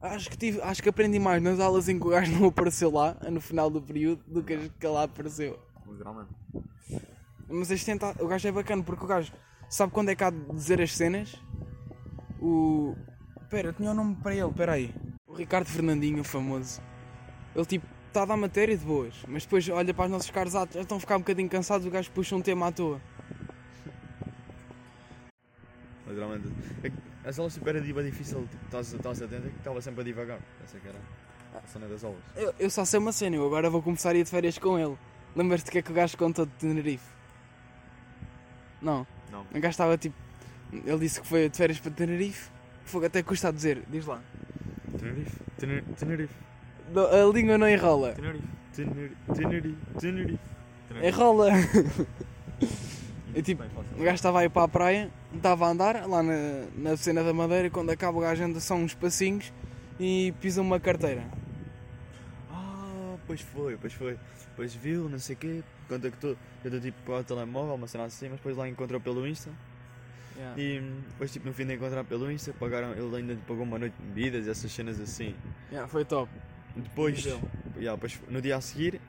Acho 0.00 0.30
que, 0.30 0.36
tive, 0.36 0.60
acho 0.62 0.82
que 0.82 0.88
aprendi 0.88 1.18
mais 1.18 1.42
nas 1.42 1.58
aulas 1.58 1.88
em 1.88 1.98
que 1.98 2.06
o 2.06 2.10
gajo 2.10 2.32
não 2.38 2.48
apareceu 2.48 2.90
lá, 2.90 3.16
no 3.30 3.40
final 3.40 3.68
do 3.68 3.82
período, 3.82 4.22
do 4.26 4.42
que 4.42 4.54
as 4.54 4.68
que 4.68 4.86
lá 4.86 5.02
apareceu. 5.04 5.58
Literalmente. 5.86 6.30
Mas 7.48 7.70
este 7.70 7.86
tenta, 7.86 8.14
o 8.22 8.28
gajo 8.28 8.46
é 8.46 8.52
bacana 8.52 8.82
porque 8.82 9.04
o 9.04 9.08
gajo 9.08 9.32
sabe 9.68 9.92
quando 9.92 10.10
é 10.10 10.14
que 10.14 10.22
há 10.22 10.30
de 10.30 10.40
dizer 10.52 10.80
as 10.80 10.94
cenas. 10.94 11.34
O. 12.40 12.94
Pera, 13.48 13.68
eu 13.68 13.72
tinha 13.72 13.90
o 13.90 13.94
nome 13.94 14.16
para 14.16 14.34
ele, 14.34 14.52
pera 14.52 14.72
aí. 14.72 14.94
O 15.26 15.34
Ricardo 15.34 15.66
Fernandinho, 15.66 16.20
o 16.20 16.24
famoso. 16.24 16.82
Ele 17.54 17.64
tipo, 17.64 17.86
está 18.06 18.22
a 18.22 18.26
dar 18.26 18.36
matéria 18.36 18.76
de 18.76 18.84
boas, 18.84 19.14
mas 19.26 19.44
depois 19.44 19.68
olha 19.68 19.94
para 19.94 20.04
os 20.04 20.10
nossos 20.10 20.30
caros 20.30 20.54
atos, 20.54 20.74
já 20.74 20.82
estão 20.82 20.98
a 20.98 21.00
ficar 21.00 21.16
um 21.16 21.20
bocadinho 21.20 21.48
cansados, 21.48 21.86
o 21.86 21.90
gajo 21.90 22.10
puxa 22.10 22.36
um 22.36 22.42
tema 22.42 22.68
à 22.68 22.72
toa. 22.72 23.00
Literalmente. 26.06 26.48
É 26.82 27.28
As 27.28 27.38
aulas 27.38 27.54
tipo, 27.54 27.68
era 27.68 27.80
diva 27.80 28.02
difícil, 28.02 28.46
tipo, 28.50 28.64
estás 28.64 28.92
estás 28.92 29.22
atento 29.22 29.48
que 29.48 29.58
estava 29.58 29.80
sempre 29.80 30.00
a 30.02 30.04
divagar. 30.04 30.40
Essa 30.62 30.78
que 30.78 30.88
era 30.88 30.98
a 31.54 31.66
cena 31.66 31.86
das 31.86 32.04
aulas. 32.04 32.20
Eu, 32.36 32.54
eu 32.58 32.70
só 32.70 32.84
sei 32.84 32.98
uma 32.98 33.12
cena, 33.12 33.36
eu 33.36 33.46
agora 33.46 33.70
vou 33.70 33.82
começar 33.82 34.10
a 34.10 34.14
ir 34.14 34.24
de 34.24 34.30
férias 34.30 34.58
com 34.58 34.78
ele. 34.78 34.96
Lembras-te 35.34 35.70
que 35.70 35.78
é 35.78 35.82
que 35.82 35.90
o 35.90 35.94
gajo 35.94 36.16
contou 36.16 36.46
de 36.46 36.52
Tenerife? 36.52 37.17
Não. 38.80 39.06
Não. 39.30 39.40
O 39.42 39.54
gajo 39.60 39.68
estava 39.70 39.96
tipo. 39.98 40.14
Ele 40.72 40.98
disse 40.98 41.20
que 41.20 41.26
foi 41.26 41.48
de 41.48 41.56
férias 41.56 41.78
para 41.78 41.90
Tenerife. 41.90 42.50
Fogo 42.84 43.06
até 43.06 43.22
custa 43.22 43.48
a 43.48 43.50
dizer, 43.50 43.82
diz 43.88 44.06
lá. 44.06 44.20
Tenerife, 44.98 45.36
Tener- 45.58 45.84
Tenerife, 45.98 46.34
Não, 46.92 47.04
A 47.06 47.32
língua 47.32 47.58
não 47.58 47.68
enrola. 47.68 48.12
Tenerife, 48.12 48.44
Tenerife, 48.74 49.16
Tenerife, 49.34 49.76
Tenerife. 50.00 50.38
Enrola! 51.02 51.48
E 53.34 53.42
tipo, 53.42 53.62
o 53.62 54.02
gajo 54.02 54.14
estava 54.14 54.40
aí 54.40 54.48
para 54.48 54.64
a 54.64 54.68
praia, 54.68 55.10
estava 55.34 55.66
a 55.66 55.70
andar 55.70 56.08
lá 56.08 56.22
na, 56.22 56.64
na 56.74 56.96
cena 56.96 57.22
da 57.22 57.32
madeira. 57.32 57.68
Quando 57.70 57.90
acaba, 57.90 58.16
o 58.18 58.20
gajo 58.22 58.42
anda 58.42 58.58
só 58.58 58.74
uns 58.74 58.94
passinhos 58.94 59.52
e 60.00 60.32
pisa 60.40 60.62
uma 60.62 60.80
carteira. 60.80 61.24
Ah, 62.50 63.16
pois 63.26 63.40
foi, 63.42 63.76
pois 63.76 63.92
foi. 63.92 64.18
Depois 64.50 64.74
viu, 64.74 65.08
não 65.08 65.18
sei 65.18 65.36
o 65.36 65.38
quê, 65.38 65.62
contactou, 65.88 66.36
eu 66.64 66.70
dou 66.70 66.80
tipo 66.80 66.96
para 67.04 67.20
o 67.20 67.24
telemóvel, 67.24 67.74
uma 67.74 67.86
cena 67.86 68.04
assim, 68.04 68.28
mas 68.28 68.36
depois 68.38 68.56
lá 68.56 68.68
encontrou 68.68 69.00
pelo 69.00 69.26
Insta. 69.26 69.50
Yeah. 70.36 70.60
E 70.60 70.80
depois 71.08 71.32
tipo 71.32 71.46
no 71.48 71.52
fim 71.52 71.66
de 71.66 71.74
encontrar 71.74 72.04
pelo 72.04 72.30
Insta, 72.30 72.52
pagaram, 72.58 72.92
ele 72.92 73.16
ainda 73.16 73.36
pagou 73.46 73.64
uma 73.64 73.78
noite 73.78 73.94
de 73.98 74.02
bebidas 74.06 74.46
e 74.46 74.50
essas 74.50 74.70
cenas 74.70 75.00
assim. 75.00 75.34
Yeah, 75.70 75.88
foi 75.88 76.04
top. 76.04 76.30
Depois, 76.76 77.24
yeah, 77.24 77.94
depois 77.94 78.20
no 78.28 78.40
dia 78.40 78.56
a 78.56 78.60
seguir, 78.60 79.00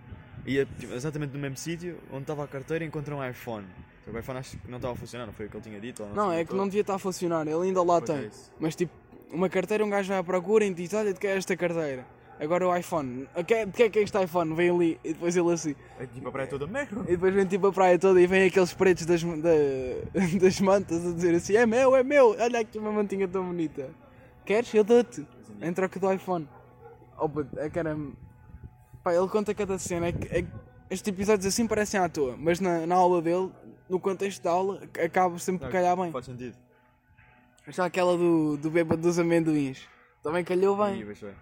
ia 0.46 0.66
tipo, 0.66 0.94
exatamente 0.94 1.32
no 1.34 1.40
mesmo 1.40 1.58
sítio 1.58 2.00
onde 2.12 2.24
estava 2.24 2.44
a 2.44 2.48
carteira 2.48 2.84
e 2.84 2.88
encontrou 2.88 3.20
um 3.20 3.30
iPhone. 3.30 3.68
O 4.12 4.18
iPhone 4.18 4.40
acho 4.40 4.58
que 4.58 4.68
não 4.68 4.78
estava 4.78 4.94
a 4.96 4.98
funcionar, 4.98 5.28
não 5.28 5.34
foi 5.34 5.46
o 5.46 5.50
que 5.50 5.58
ele 5.58 5.64
tinha 5.64 5.80
dito? 5.80 6.04
Não, 6.16 6.32
sei 6.32 6.40
é 6.40 6.46
que 6.46 6.56
não 6.56 6.66
devia 6.66 6.82
estar 6.82 6.96
a 6.96 7.00
funcionar, 7.00 7.46
ele 7.46 7.62
ainda 7.68 7.84
lá 7.84 8.02
Pois 8.02 8.10
é 8.10 8.14
tem. 8.22 8.28
isso. 8.28 8.52
Mas 8.60 8.76
tipo, 8.76 8.92
uma 9.32 9.48
carteira, 9.48 9.86
um 9.86 9.90
gajo 9.90 10.08
vai 10.08 10.18
à 10.18 10.24
procura 10.24 10.66
e 10.66 10.74
diz: 10.74 10.94
Olha, 10.96 11.14
de 11.14 11.20
que 11.20 11.28
é 11.28 11.38
esta 11.38 11.56
carteira? 11.56 12.06
Agora 12.40 12.68
o 12.68 12.76
iPhone, 12.76 13.28
"A 13.36 13.44
que- 13.44 13.66
de 13.66 13.72
que 13.74 13.84
é 13.84 13.90
que 13.90 14.00
é 14.00 14.04
este 14.04 14.24
iPhone? 14.24 14.56
Vem 14.56 14.70
ali 14.70 15.00
e 15.04 15.14
depois 15.14 15.36
ele 15.36 15.52
assim. 15.52 15.76
É 16.00 16.06
tipo 16.06 16.30
a 16.30 16.32
praia 16.32 16.48
toda 16.48 16.66
merda. 16.68 17.02
E 17.02 17.12
depois 17.12 17.34
vem 17.34 17.46
tipo 17.46 17.68
a 17.68 17.74
praia 17.74 18.00
toda 18.00 18.22
e 18.22 18.26
vem 18.28 18.48
aqueles 18.48 18.74
pretos 18.74 19.06
das, 19.06 19.22
da- 19.24 20.10
das 20.40 20.62
mantas 20.62 21.06
a 21.06 21.12
dizer 21.12 21.36
assim: 21.36 21.56
É 21.56 21.66
meu, 21.66 21.96
é 21.96 22.02
meu, 22.04 22.30
olha 22.40 22.60
aqui 22.62 22.78
uma 22.80 22.92
mantinha 22.92 23.28
tão 23.28 23.46
bonita. 23.46 23.90
Queres? 24.46 24.74
Eu 24.74 24.84
dou-te. 24.86 25.28
Em 25.62 25.74
troca 25.74 26.00
do 26.00 26.12
iPhone. 26.14 26.48
Oh, 27.20 27.28
puto, 27.28 27.60
é 27.60 27.70
que 27.70 27.78
era. 27.78 27.98
Pá, 29.04 29.14
ele 29.14 29.28
conta 29.28 29.54
cada 29.54 29.78
cena. 29.78 30.08
É 30.08 30.12
que, 30.14 30.28
é 30.34 30.42
que 30.44 30.48
estes 30.90 31.08
episódios 31.14 31.46
assim 31.46 31.68
parecem 31.68 32.00
à 32.00 32.08
toa, 32.08 32.36
mas 32.38 32.62
na, 32.62 32.88
na 32.88 32.96
aula 32.96 33.22
dele, 33.22 33.52
no 33.90 34.00
contexto 34.00 34.42
da 34.42 34.52
aula, 34.52 34.82
acaba 35.04 35.38
sempre 35.40 35.66
por 35.68 35.72
calhar 35.74 35.96
bem. 35.98 36.10
Faz 36.12 36.26
sentido. 36.26 36.56
Já 37.68 37.86
aquela 37.86 38.18
do, 38.18 38.56
do 38.58 38.72
bêbado 38.72 39.02
dos 39.02 39.20
amendoins. 39.20 39.86
Também 40.24 40.44
calhou 40.46 40.78
bem. 40.78 41.04
Foi. 41.14 41.34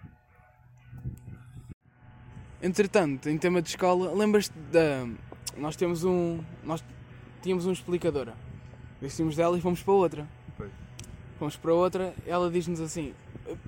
Entretanto, 2.61 3.29
em 3.29 3.37
tema 3.37 3.61
de 3.61 3.69
escola, 3.69 4.11
lembras-te 4.13 4.57
da. 4.71 5.07
Nós 5.55 5.75
temos 5.75 6.03
um. 6.03 6.39
Nós 6.63 6.83
tínhamos 7.41 7.65
uma 7.65 7.73
explicadora. 7.73 8.33
Vestimos 8.99 9.35
dela 9.35 9.57
e 9.57 9.61
fomos 9.61 9.83
para 9.83 9.93
outra. 9.93 10.27
Pois. 10.57 10.71
Fomos 11.37 11.55
para 11.55 11.73
outra, 11.73 12.15
ela 12.25 12.49
diz-nos 12.49 12.81
assim: 12.81 13.13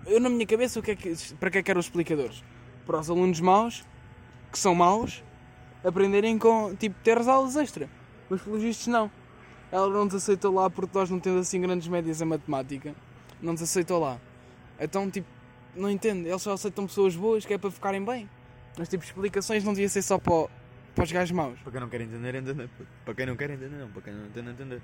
Eu, 0.08 0.20
na 0.20 0.28
minha 0.28 0.46
cabeça, 0.46 0.80
o 0.80 0.84
que 0.84 0.92
é 0.92 0.96
que, 0.96 1.14
para 1.40 1.52
que 1.52 1.60
é 1.60 1.64
que 1.64 1.70
eram 1.70 1.80
os 1.80 1.86
explicadores? 1.86 2.44
Para 2.84 3.00
os 3.00 3.10
alunos 3.12 3.40
maus, 3.40 3.86
que 4.52 4.58
são 4.58 4.74
maus, 4.74 5.24
aprenderem 5.84 6.40
com. 6.40 6.76
tipo, 6.76 6.96
ter 7.04 7.18
as 7.20 7.28
aulas 7.28 7.56
extra. 7.56 7.88
Mas 8.28 8.42
pelos 8.42 8.64
vistos, 8.64 8.88
não. 8.88 9.12
Ela 9.72 9.88
não 9.88 10.06
nos 10.06 10.16
aceitou 10.16 10.52
lá 10.52 10.68
porque 10.68 10.98
nós 10.98 11.12
não 11.12 11.20
temos 11.20 11.42
assim 11.42 11.62
grandes 11.62 11.88
médias 11.88 12.22
em 12.22 12.26
matemática. 12.26 12.96
Não 13.40 13.54
nos 13.54 13.62
aceitou 13.62 14.00
lá. 14.00 14.20
Então, 14.80 15.12
tipo, 15.12 15.28
não 15.76 15.92
entendo. 15.92 16.26
Eles 16.26 16.42
só 16.42 16.54
aceitam 16.54 16.88
pessoas 16.88 17.16
boas 17.16 17.46
que 17.46 17.54
é 17.54 17.58
para 17.58 17.70
ficarem 17.70 18.04
bem. 18.04 18.28
Mas, 18.78 18.88
tipo, 18.90 19.04
explicações 19.04 19.64
não 19.64 19.74
devia 19.74 19.90
ser 19.90 20.02
só 20.02 20.18
para, 20.18 20.48
para 20.96 21.04
os 21.04 21.12
gajos 21.12 21.32
maus. 21.32 21.60
Para 21.62 21.72
quem 21.72 21.82
não 21.82 21.90
quer 21.90 22.02
entender, 22.02 22.36
entender. 22.36 22.68
puto. 22.70 22.90
Para 23.06 23.14
quem 23.14 23.26
não 23.26 23.36
quer 23.36 23.50
entender, 23.50 23.76
não. 23.78 23.90
Para 23.90 24.02
quem 24.02 24.14
não 24.14 24.26
entende, 24.28 24.50
entender. 24.50 24.82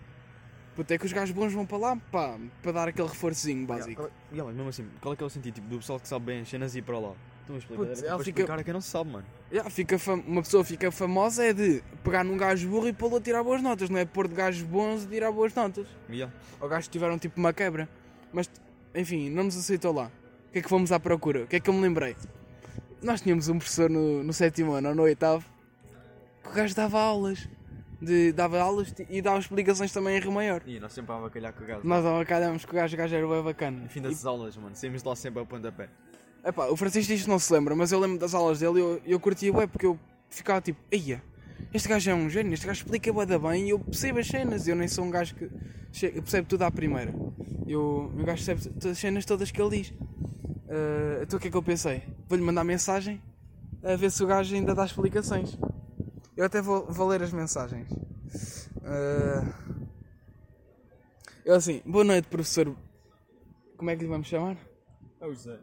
Puta, 0.76 0.94
é 0.94 0.98
que 0.98 1.06
os 1.06 1.14
gajos 1.14 1.34
bons 1.34 1.54
vão 1.54 1.66
para 1.66 1.78
lá 1.78 1.96
pá, 2.12 2.38
para 2.62 2.72
dar 2.74 2.88
aquele 2.90 3.08
reforçozinho 3.08 3.66
básico. 3.66 3.92
Yeah, 3.92 4.02
qual 4.02 4.08
é- 4.10 4.34
yeah, 4.34 4.46
mas 4.48 4.56
mesmo 4.56 4.70
assim, 4.70 4.86
qual 5.00 5.14
é 5.14 5.18
que 5.18 5.24
é 5.24 5.26
o 5.26 5.30
sentido 5.30 5.54
tipo, 5.56 5.68
do 5.70 5.78
pessoal 5.78 6.00
que 6.02 6.08
sabe 6.08 6.26
bem 6.26 6.42
as 6.42 6.50
cenas 6.50 6.76
e 6.76 6.80
ir 6.80 6.82
para 6.82 7.00
lá? 7.00 7.14
Estão 7.42 7.56
a 7.56 7.60
explicar. 7.60 7.86
Tipo 7.86 8.06
ela 8.08 8.16
para 8.16 8.26
fica- 8.26 8.40
explicar 8.42 8.60
a 8.60 8.64
quem 8.66 8.74
não 8.74 8.82
sabe, 8.82 9.12
mano. 9.12 9.26
Já, 9.52 9.70
fica 9.70 9.98
fam- 9.98 10.22
Uma 10.28 10.42
pessoa 10.42 10.66
fica 10.66 10.92
famosa 10.92 11.46
é 11.46 11.54
de 11.54 11.82
pegar 12.04 12.26
num 12.26 12.36
gajo 12.36 12.68
burro 12.68 12.90
e 12.90 12.94
pô-lo 12.94 13.16
a 13.16 13.22
tirar 13.22 13.42
boas 13.42 13.62
notas, 13.62 13.90
não 13.90 13.98
é 13.98 14.04
pôr 14.04 14.28
de 14.28 14.36
gajos 14.36 14.64
bons 14.64 15.06
a 15.06 15.08
tirar 15.08 15.32
boas 15.32 15.54
notas. 15.56 15.88
Yeah. 16.10 16.34
Ou 16.60 16.68
gajos 16.68 16.88
que 16.88 16.92
tiveram 16.92 17.18
tipo 17.18 17.40
uma 17.40 17.54
quebra. 17.54 17.88
Mas, 18.34 18.50
enfim, 18.94 19.30
não 19.30 19.44
nos 19.46 19.56
aceitou 19.56 19.94
lá. 19.94 20.08
O 20.50 20.52
que 20.52 20.60
é 20.60 20.62
que 20.62 20.68
fomos 20.68 20.92
à 20.92 21.00
procura? 21.00 21.44
O 21.44 21.48
que 21.48 21.56
é 21.56 21.60
que 21.62 21.70
eu 21.70 21.74
me 21.74 21.80
lembrei? 21.82 22.18
Nós 23.06 23.22
tínhamos 23.22 23.48
um 23.50 23.60
professor 23.60 23.88
no, 23.88 24.24
no 24.24 24.34
sétimo 24.34 24.74
ano 24.74 24.90
ou 24.90 24.96
no 24.96 25.04
oitavo 25.04 25.46
que 26.42 26.50
o 26.50 26.54
gajo 26.54 26.74
dava 26.74 27.00
aulas. 27.00 27.48
De, 28.02 28.32
dava 28.32 28.60
aulas 28.60 28.92
e 29.08 29.22
dava 29.22 29.38
explicações 29.38 29.94
também 29.94 30.18
em 30.18 30.20
Rio 30.20 30.32
Maior. 30.32 30.64
E 30.66 30.80
nós 30.80 30.92
sempre 30.92 31.12
a 31.12 31.16
avacalhar 31.16 31.54
com 31.54 31.64
o 31.64 31.68
gajo. 31.68 31.82
Nós 31.88 32.04
avacalhamos 32.04 32.66
que 32.66 32.72
o 32.72 32.74
gajo, 32.74 32.96
o 32.96 32.98
gajo 32.98 33.16
era 33.16 33.28
bem 33.28 33.44
bacana. 33.44 33.80
No 33.82 33.90
fim 33.90 34.02
das 34.02 34.26
aulas, 34.26 34.58
mano, 34.58 34.76
saímos 34.76 35.04
lá 35.04 35.16
sempre 35.16 35.40
a 35.40 35.46
pontapé. 35.46 35.88
Epá, 36.44 36.66
o 36.66 36.76
Francisco 36.76 37.14
isto 37.14 37.30
não 37.30 37.38
se 37.38 37.54
lembra, 37.54 37.76
mas 37.76 37.92
eu 37.92 38.00
lembro 38.00 38.18
das 38.18 38.34
aulas 38.34 38.60
dele 38.60 38.80
e 38.80 38.82
eu, 38.82 39.02
eu 39.06 39.20
curtia 39.20 39.54
bué 39.54 39.68
porque 39.68 39.86
eu 39.86 40.00
ficava 40.28 40.60
tipo, 40.60 40.80
eia, 40.92 41.22
este 41.72 41.88
gajo 41.88 42.10
é 42.10 42.16
um 42.16 42.28
gênio, 42.28 42.56
este 42.56 42.66
gajo 42.66 42.82
explica 42.82 43.14
bué 43.14 43.26
bem 43.26 43.68
e 43.68 43.70
eu 43.70 43.78
percebo 43.80 44.18
as 44.18 44.28
cenas, 44.28 44.68
eu 44.68 44.76
nem 44.76 44.88
sou 44.88 45.06
um 45.06 45.12
gajo 45.12 45.36
que 45.36 45.48
percebe 46.22 46.48
tudo 46.48 46.64
à 46.64 46.72
primeira. 46.72 47.14
Eu, 47.68 48.12
o 48.12 48.24
gajo 48.24 48.44
percebe 48.44 48.90
as 48.90 48.98
cenas 48.98 49.26
todas 49.26 49.52
que 49.52 49.62
ele 49.62 49.78
diz. 49.78 49.94
Ah, 50.68 51.22
então 51.22 51.38
o 51.38 51.40
que 51.40 51.50
é 51.50 51.52
que 51.52 51.58
eu 51.58 51.64
pensei? 51.64 52.04
Vou-lhe 52.28 52.44
mandar 52.44 52.64
mensagem 52.64 53.22
a 53.84 53.96
ver 53.96 54.10
se 54.10 54.24
o 54.24 54.28
gajo 54.28 54.56
ainda 54.56 54.74
dá 54.74 54.84
explicações. 54.84 55.58
Eu 56.36 56.46
até 56.46 56.62
vou, 56.62 56.86
vou 56.92 57.08
ler 57.08 57.22
as 57.22 57.32
mensagens. 57.32 57.88
Ah, 58.84 59.54
eu 61.46 61.54
assim, 61.54 61.82
boa 61.86 62.04
noite 62.04 62.28
professor. 62.28 62.76
Como 63.78 63.90
é 63.90 63.96
que 63.96 64.02
lhe 64.02 64.10
vamos 64.10 64.28
chamar? 64.28 64.58
É 65.22 65.26
o 65.28 65.34
José. 65.34 65.60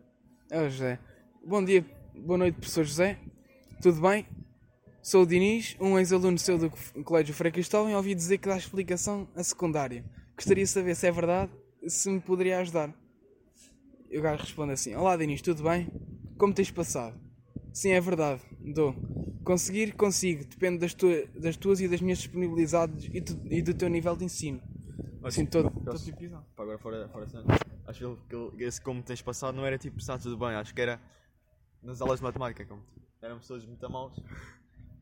É 0.51 0.61
o 0.61 0.71
José. 0.71 0.99
Bom 1.45 1.65
dia, 1.65 1.85
boa 2.15 2.39
noite, 2.39 2.55
professor 2.55 2.85
José. 2.85 3.19
Tudo 3.83 4.01
bem? 4.01 4.27
Sou 5.03 5.23
o 5.23 5.27
Diniz, 5.27 5.77
um 5.81 5.99
ex-aluno 5.99 6.39
seu 6.39 6.57
do 6.57 6.71
Colégio 7.03 7.35
Frei 7.35 7.51
Cristóvão 7.51 7.91
e 7.91 7.95
ouvi 7.97 8.15
dizer 8.15 8.39
que 8.39 8.49
dá 8.49 8.57
explicação 8.57 9.27
a 9.35 9.43
secundária. 9.43 10.05
Gostaria 10.37 10.63
de 10.63 10.71
saber 10.71 10.95
se 10.95 11.09
é 11.09 11.11
verdade, 11.11 11.51
se 11.89 12.09
me 12.09 12.21
poderia 12.21 12.61
ajudar. 12.61 12.95
E 14.09 14.17
o 14.17 14.23
gajo 14.23 14.43
responde 14.43 14.73
assim: 14.73 14.95
Olá 14.95 15.17
Diniz, 15.17 15.43
tudo 15.43 15.65
bem? 15.65 15.89
Como 16.39 16.53
tens 16.55 16.71
passado? 16.71 17.19
Sim, 17.73 17.91
é 17.91 18.01
verdade, 18.01 18.43
dou. 18.61 18.95
Conseguir, 19.45 19.93
consigo, 19.95 20.45
depende 20.45 20.79
das, 20.79 20.95
tua- 20.95 21.27
das 21.35 21.57
tuas 21.57 21.81
e 21.81 21.89
das 21.89 22.01
minhas 22.01 22.19
disponibilidades 22.19 23.09
e, 23.13 23.21
tu- 23.21 23.41
e 23.51 23.63
do 23.63 23.75
teu 23.75 23.89
nível 23.89 24.15
de 24.17 24.25
ensino. 24.25 24.61
Assim, 25.25 25.47
todo, 25.47 25.71
todo 25.71 25.99
tipo 25.99 26.19
de. 26.19 26.29
Pá, 26.29 26.43
agora 26.59 26.79
fora, 26.79 27.09
fora 27.09 27.27
cena. 27.29 27.45
Acho 27.87 28.17
que 28.29 28.35
ele- 28.37 28.65
esse 28.65 28.81
como 28.81 29.03
tens 29.03 29.23
passado 29.23 29.55
não 29.57 29.65
era 29.67 29.79
tipo 29.79 29.99
está 29.99 30.19
tudo 30.19 30.37
bem, 30.37 30.51
acho 30.51 30.75
que 30.75 30.81
era 30.81 31.01
nas 31.83 32.01
aulas 32.01 32.19
de 32.21 32.25
matemática, 32.25 32.65
como 32.67 32.83
eram 33.21 33.39
pessoas 33.39 33.65
muito 33.65 33.89
maus. 33.91 34.15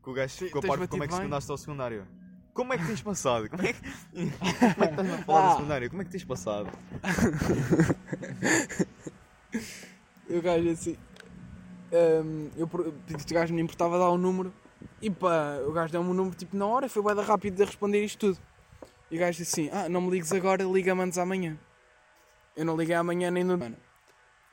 Que 0.03 0.09
o 0.09 0.13
gajo 0.13 0.33
ficou 0.35 0.61
tens 0.61 0.69
parvo 0.69 0.87
como 0.87 1.03
é 1.03 1.07
que 1.07 1.13
secundaste 1.13 1.51
ao 1.51 1.57
secundário. 1.57 2.07
Como 2.53 2.73
é 2.73 2.77
que 2.77 2.85
tens 2.85 3.01
passado? 3.01 3.49
Como 3.49 3.61
é 3.63 3.73
que, 3.73 3.81
como 4.11 4.83
é 4.83 4.87
que 4.87 4.93
estás 4.93 5.09
a 5.13 5.17
falar 5.23 5.39
Ah. 5.45 5.49
do 5.49 5.55
secundário? 5.57 5.89
Como 5.89 6.01
é 6.01 6.05
que 6.05 6.11
tens 6.11 6.23
passado? 6.25 6.69
O 10.29 10.41
gajo 10.41 10.69
assim. 10.69 10.95
Hum, 11.91 12.49
eu 12.57 12.67
pedi 12.67 13.25
que 13.25 13.31
o 13.31 13.35
gajo 13.35 13.53
me 13.53 13.61
importava 13.61 13.97
dar 13.97 14.09
o 14.09 14.17
número 14.17 14.53
e 15.01 15.09
pá, 15.09 15.59
o 15.67 15.71
gajo 15.71 15.91
deu-me 15.91 16.09
o 16.09 16.13
número 16.13 16.35
tipo 16.35 16.55
na 16.55 16.65
hora, 16.65 16.89
foi 16.89 17.03
bem 17.03 17.23
rápido 17.23 17.55
de 17.55 17.63
responder 17.63 18.03
isto 18.03 18.33
tudo. 18.33 18.39
E 19.09 19.17
o 19.17 19.19
gajo 19.19 19.37
disse 19.37 19.61
assim: 19.61 19.69
Ah, 19.73 19.89
não 19.89 20.01
me 20.01 20.09
ligues 20.09 20.31
agora, 20.31 20.63
liga-me 20.63 21.01
antes 21.01 21.17
amanhã. 21.17 21.57
Eu 22.55 22.65
não 22.65 22.75
liguei 22.75 22.95
amanhã 22.95 23.29
nem 23.31 23.43
no. 23.43 23.57
Mano, 23.57 23.77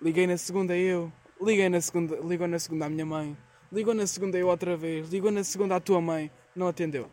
liguei 0.00 0.26
na 0.26 0.36
segunda 0.36 0.76
eu, 0.76 1.12
liguei 1.40 1.68
na 1.68 1.80
segunda, 1.80 2.16
ligou 2.16 2.48
na 2.48 2.58
segunda 2.58 2.86
à 2.86 2.88
minha 2.88 3.06
mãe, 3.06 3.36
ligou 3.72 3.94
na 3.94 4.06
segunda 4.06 4.38
eu 4.38 4.48
outra 4.48 4.76
vez, 4.76 5.08
ligou 5.10 5.30
na 5.30 5.44
segunda 5.44 5.76
à 5.76 5.80
tua 5.80 6.00
mãe, 6.00 6.30
não 6.54 6.68
atendeu. 6.68 7.10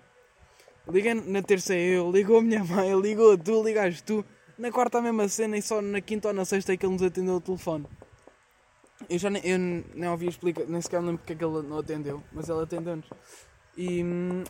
Liguei 0.88 1.14
na 1.16 1.42
terça 1.42 1.76
eu, 1.76 2.12
ligou 2.12 2.38
a 2.38 2.42
minha 2.42 2.64
mãe, 2.64 2.94
ligou 3.00 3.38
tu, 3.38 3.64
ligaste 3.64 4.04
tu. 4.04 4.26
Na 4.58 4.72
quarta 4.72 5.00
a 5.00 5.02
mesma 5.02 5.28
cena 5.28 5.58
e 5.58 5.62
só 5.62 5.82
na 5.82 6.00
quinta 6.00 6.30
ou 6.30 6.34
na 6.34 6.46
sexta 6.46 6.74
é 6.74 6.78
que 6.78 6.86
ele 6.86 6.94
nos 6.94 7.02
atendeu 7.02 7.36
o 7.36 7.42
telefone. 7.42 7.86
Eu 9.10 9.18
já 9.20 9.30
nem, 9.30 9.46
eu 9.46 9.58
nem 9.60 10.10
ouvi 10.10 10.28
explicar, 10.28 10.66
nem 10.66 10.82
sequer 10.82 11.00
lembro 11.00 11.18
porque 11.20 11.34
é 11.34 11.36
que 11.36 11.44
ele 11.44 11.62
não 11.68 11.80
atendeu, 11.80 12.24
mas 12.32 12.48
ele 12.50 12.62
atendeu-nos. 12.64 13.06
E. 13.78 14.04
hum, 14.04 14.44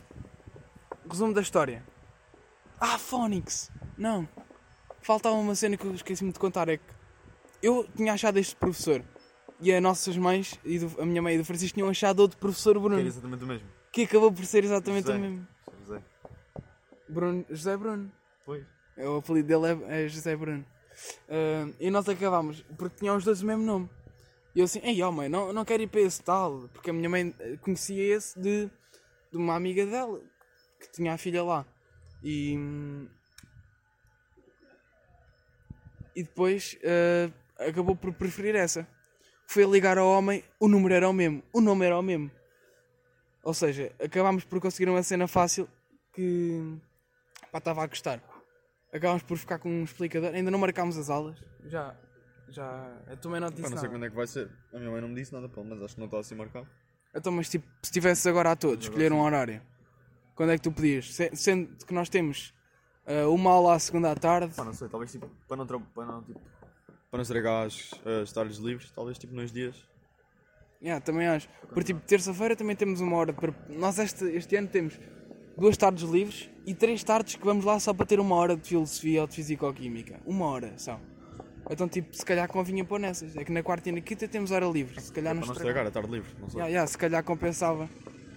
resumo 1.10 1.34
da 1.34 1.40
história. 1.40 1.84
Ah, 2.80 2.98
Phonics! 2.98 3.70
Não! 3.98 4.28
Faltava 5.02 5.34
uma 5.36 5.54
cena 5.54 5.76
que 5.76 5.84
eu 5.84 5.94
esqueci-me 5.94 6.32
de 6.32 6.38
contar: 6.38 6.68
é 6.68 6.76
que 6.76 6.84
eu 7.62 7.86
tinha 7.96 8.12
achado 8.12 8.38
este 8.38 8.54
professor 8.54 9.02
e 9.60 9.72
as 9.72 9.82
nossas 9.82 10.16
mães, 10.16 10.58
e 10.64 10.78
do- 10.78 11.00
a 11.00 11.06
minha 11.06 11.22
mãe 11.22 11.34
e 11.34 11.38
do 11.38 11.44
Francisco, 11.44 11.74
tinham 11.74 11.88
achado 11.88 12.20
outro 12.20 12.38
professor 12.38 12.72
Que 12.74 12.78
era 12.78 12.88
Bruno, 12.88 13.06
exatamente 13.08 13.44
o 13.44 13.46
mesmo. 13.46 13.68
que 13.92 14.02
acabou 14.02 14.30
por 14.32 14.44
ser 14.44 14.62
exatamente 14.64 15.06
José. 15.06 15.18
o 15.18 15.20
mesmo. 15.20 15.48
José. 15.80 16.02
Bruno, 17.08 17.44
José 17.50 17.76
Bruno. 17.76 18.12
Pois. 18.44 18.64
É, 18.96 19.08
O 19.08 19.16
apelido 19.16 19.48
dele 19.48 19.84
é, 19.88 20.04
é 20.04 20.08
José 20.08 20.36
Bruno. 20.36 20.64
Ah, 21.28 21.68
e 21.80 21.90
nós 21.90 22.08
acabámos, 22.08 22.62
porque 22.78 22.96
tinham 22.98 23.16
os 23.16 23.24
dois 23.24 23.42
o 23.42 23.46
mesmo 23.46 23.62
nome. 23.64 23.88
E 24.56 24.60
eu 24.60 24.64
assim, 24.64 24.80
ei, 24.82 25.02
ó 25.02 25.12
mãe, 25.12 25.28
não, 25.28 25.52
não 25.52 25.66
quero 25.66 25.82
ir 25.82 25.86
para 25.86 26.00
esse 26.00 26.22
tal, 26.22 26.66
porque 26.72 26.88
a 26.88 26.92
minha 26.94 27.10
mãe 27.10 27.34
eh, 27.40 27.58
conhecia 27.58 28.16
esse 28.16 28.40
de, 28.40 28.70
de 29.30 29.36
uma 29.36 29.54
amiga 29.54 29.84
dela, 29.84 30.18
que 30.80 30.90
tinha 30.92 31.12
a 31.12 31.18
filha 31.18 31.44
lá. 31.44 31.66
E, 32.24 32.56
e 36.14 36.22
depois 36.22 36.78
ah, 36.82 37.66
acabou 37.68 37.94
por 37.94 38.14
preferir 38.14 38.56
essa. 38.56 38.88
Foi 39.46 39.62
a 39.62 39.68
ligar 39.68 39.98
ao 39.98 40.08
homem, 40.08 40.42
o 40.58 40.68
número 40.68 40.94
era 40.94 41.06
o 41.06 41.12
mesmo, 41.12 41.42
o 41.52 41.60
nome 41.60 41.84
era 41.84 41.98
o 41.98 42.02
mesmo. 42.02 42.30
Ou 43.42 43.52
seja, 43.52 43.94
acabámos 44.02 44.42
por 44.44 44.58
conseguir 44.58 44.88
uma 44.88 45.02
cena 45.02 45.28
fácil 45.28 45.68
que 46.14 46.78
pá, 47.52 47.58
estava 47.58 47.84
a 47.84 47.86
gostar. 47.86 48.22
Acabámos 48.90 49.22
por 49.22 49.36
ficar 49.36 49.58
com 49.58 49.68
um 49.68 49.84
explicador, 49.84 50.34
ainda 50.34 50.50
não 50.50 50.58
marcámos 50.58 50.96
as 50.96 51.10
aulas. 51.10 51.38
Já, 51.66 51.94
já, 52.48 52.96
eu 53.08 53.16
também 53.16 53.40
não 53.40 53.48
te 53.50 53.56
Pá, 53.56 53.62
disse 53.62 53.70
não 53.70 53.78
sei 53.78 53.88
nada. 53.88 53.88
quando 53.88 54.04
é 54.06 54.10
que 54.10 54.16
vai 54.16 54.26
ser. 54.26 54.50
A 54.72 54.78
minha 54.78 54.90
mãe 54.90 55.00
não 55.00 55.08
me 55.08 55.14
disse 55.14 55.32
nada, 55.32 55.48
pelo 55.48 55.66
menos 55.66 55.82
acho 55.84 55.94
que 55.94 56.00
não 56.00 56.06
está 56.06 56.18
assim 56.18 56.34
marcado. 56.34 56.66
Então, 57.14 57.32
mas 57.32 57.48
tipo, 57.48 57.66
se 57.82 57.90
tivesses 57.92 58.26
agora 58.26 58.52
a 58.52 58.56
todos, 58.56 58.86
escolher 58.86 59.12
um 59.12 59.20
horário, 59.20 59.60
quando 60.34 60.52
é 60.52 60.56
que 60.56 60.62
tu 60.62 60.70
podias? 60.72 61.14
Se- 61.14 61.30
Sendo 61.34 61.74
que 61.86 61.94
nós 61.94 62.08
temos 62.08 62.52
ah, 63.06 63.28
uma 63.28 63.50
aula 63.50 63.74
à 63.74 63.78
segunda 63.78 64.10
à 64.12 64.14
tarde, 64.14 64.54
Pá, 64.54 64.64
não 64.64 64.74
sei, 64.74 64.88
talvez 64.88 65.10
tipo, 65.12 65.26
para 65.48 65.56
não, 65.56 65.66
tra- 65.66 65.78
para 65.94 66.04
não, 66.06 66.22
tipo, 66.22 66.40
para 67.10 67.16
não 67.18 67.22
estragar 67.22 67.66
as, 67.66 67.90
as 68.22 68.32
tardes 68.32 68.58
livres, 68.58 68.90
talvez 68.90 69.16
tipo 69.18 69.34
nos 69.34 69.50
dias. 69.50 69.74
yeah, 70.82 71.00
também 71.04 71.26
acho. 71.26 71.48
Por 71.72 71.82
tipo, 71.82 72.00
terça-feira 72.00 72.54
também 72.54 72.76
temos 72.76 73.00
uma 73.00 73.16
hora 73.16 73.32
para. 73.32 73.52
Nós 73.68 73.98
este, 73.98 74.24
este 74.26 74.54
ano 74.56 74.68
temos 74.68 74.98
duas 75.56 75.76
tardes 75.76 76.02
livres 76.08 76.50
e 76.66 76.74
três 76.74 77.02
tardes 77.02 77.34
que 77.36 77.44
vamos 77.44 77.64
lá 77.64 77.80
só 77.80 77.94
para 77.94 78.04
ter 78.04 78.20
uma 78.20 78.34
hora 78.36 78.54
de 78.56 78.68
filosofia 78.68 79.22
ou 79.22 79.26
de 79.26 79.34
fisicoquímica. 79.36 80.20
Uma 80.26 80.46
hora 80.46 80.74
só. 80.76 81.00
Então, 81.68 81.88
tipo, 81.88 82.14
se 82.16 82.24
calhar 82.24 82.48
convinha 82.48 82.84
pôr 82.84 83.00
nessas. 83.00 83.36
É 83.36 83.44
que 83.44 83.52
na 83.52 83.62
quarta 83.62 83.88
e 83.88 83.92
na 83.92 84.00
quinta 84.00 84.28
temos 84.28 84.50
hora 84.50 84.66
livre. 84.66 85.00
Se 85.00 85.12
calhar 85.12 85.34
Para 85.34 85.46
não 85.46 85.52
estragar. 85.52 85.86
a 85.86 85.90
tarde 85.90 86.10
livre, 86.10 86.30
não 86.40 86.48
sei. 86.48 86.58
Yeah, 86.58 86.70
yeah, 86.70 86.86
se 86.86 86.96
calhar 86.96 87.22
compensava 87.24 87.88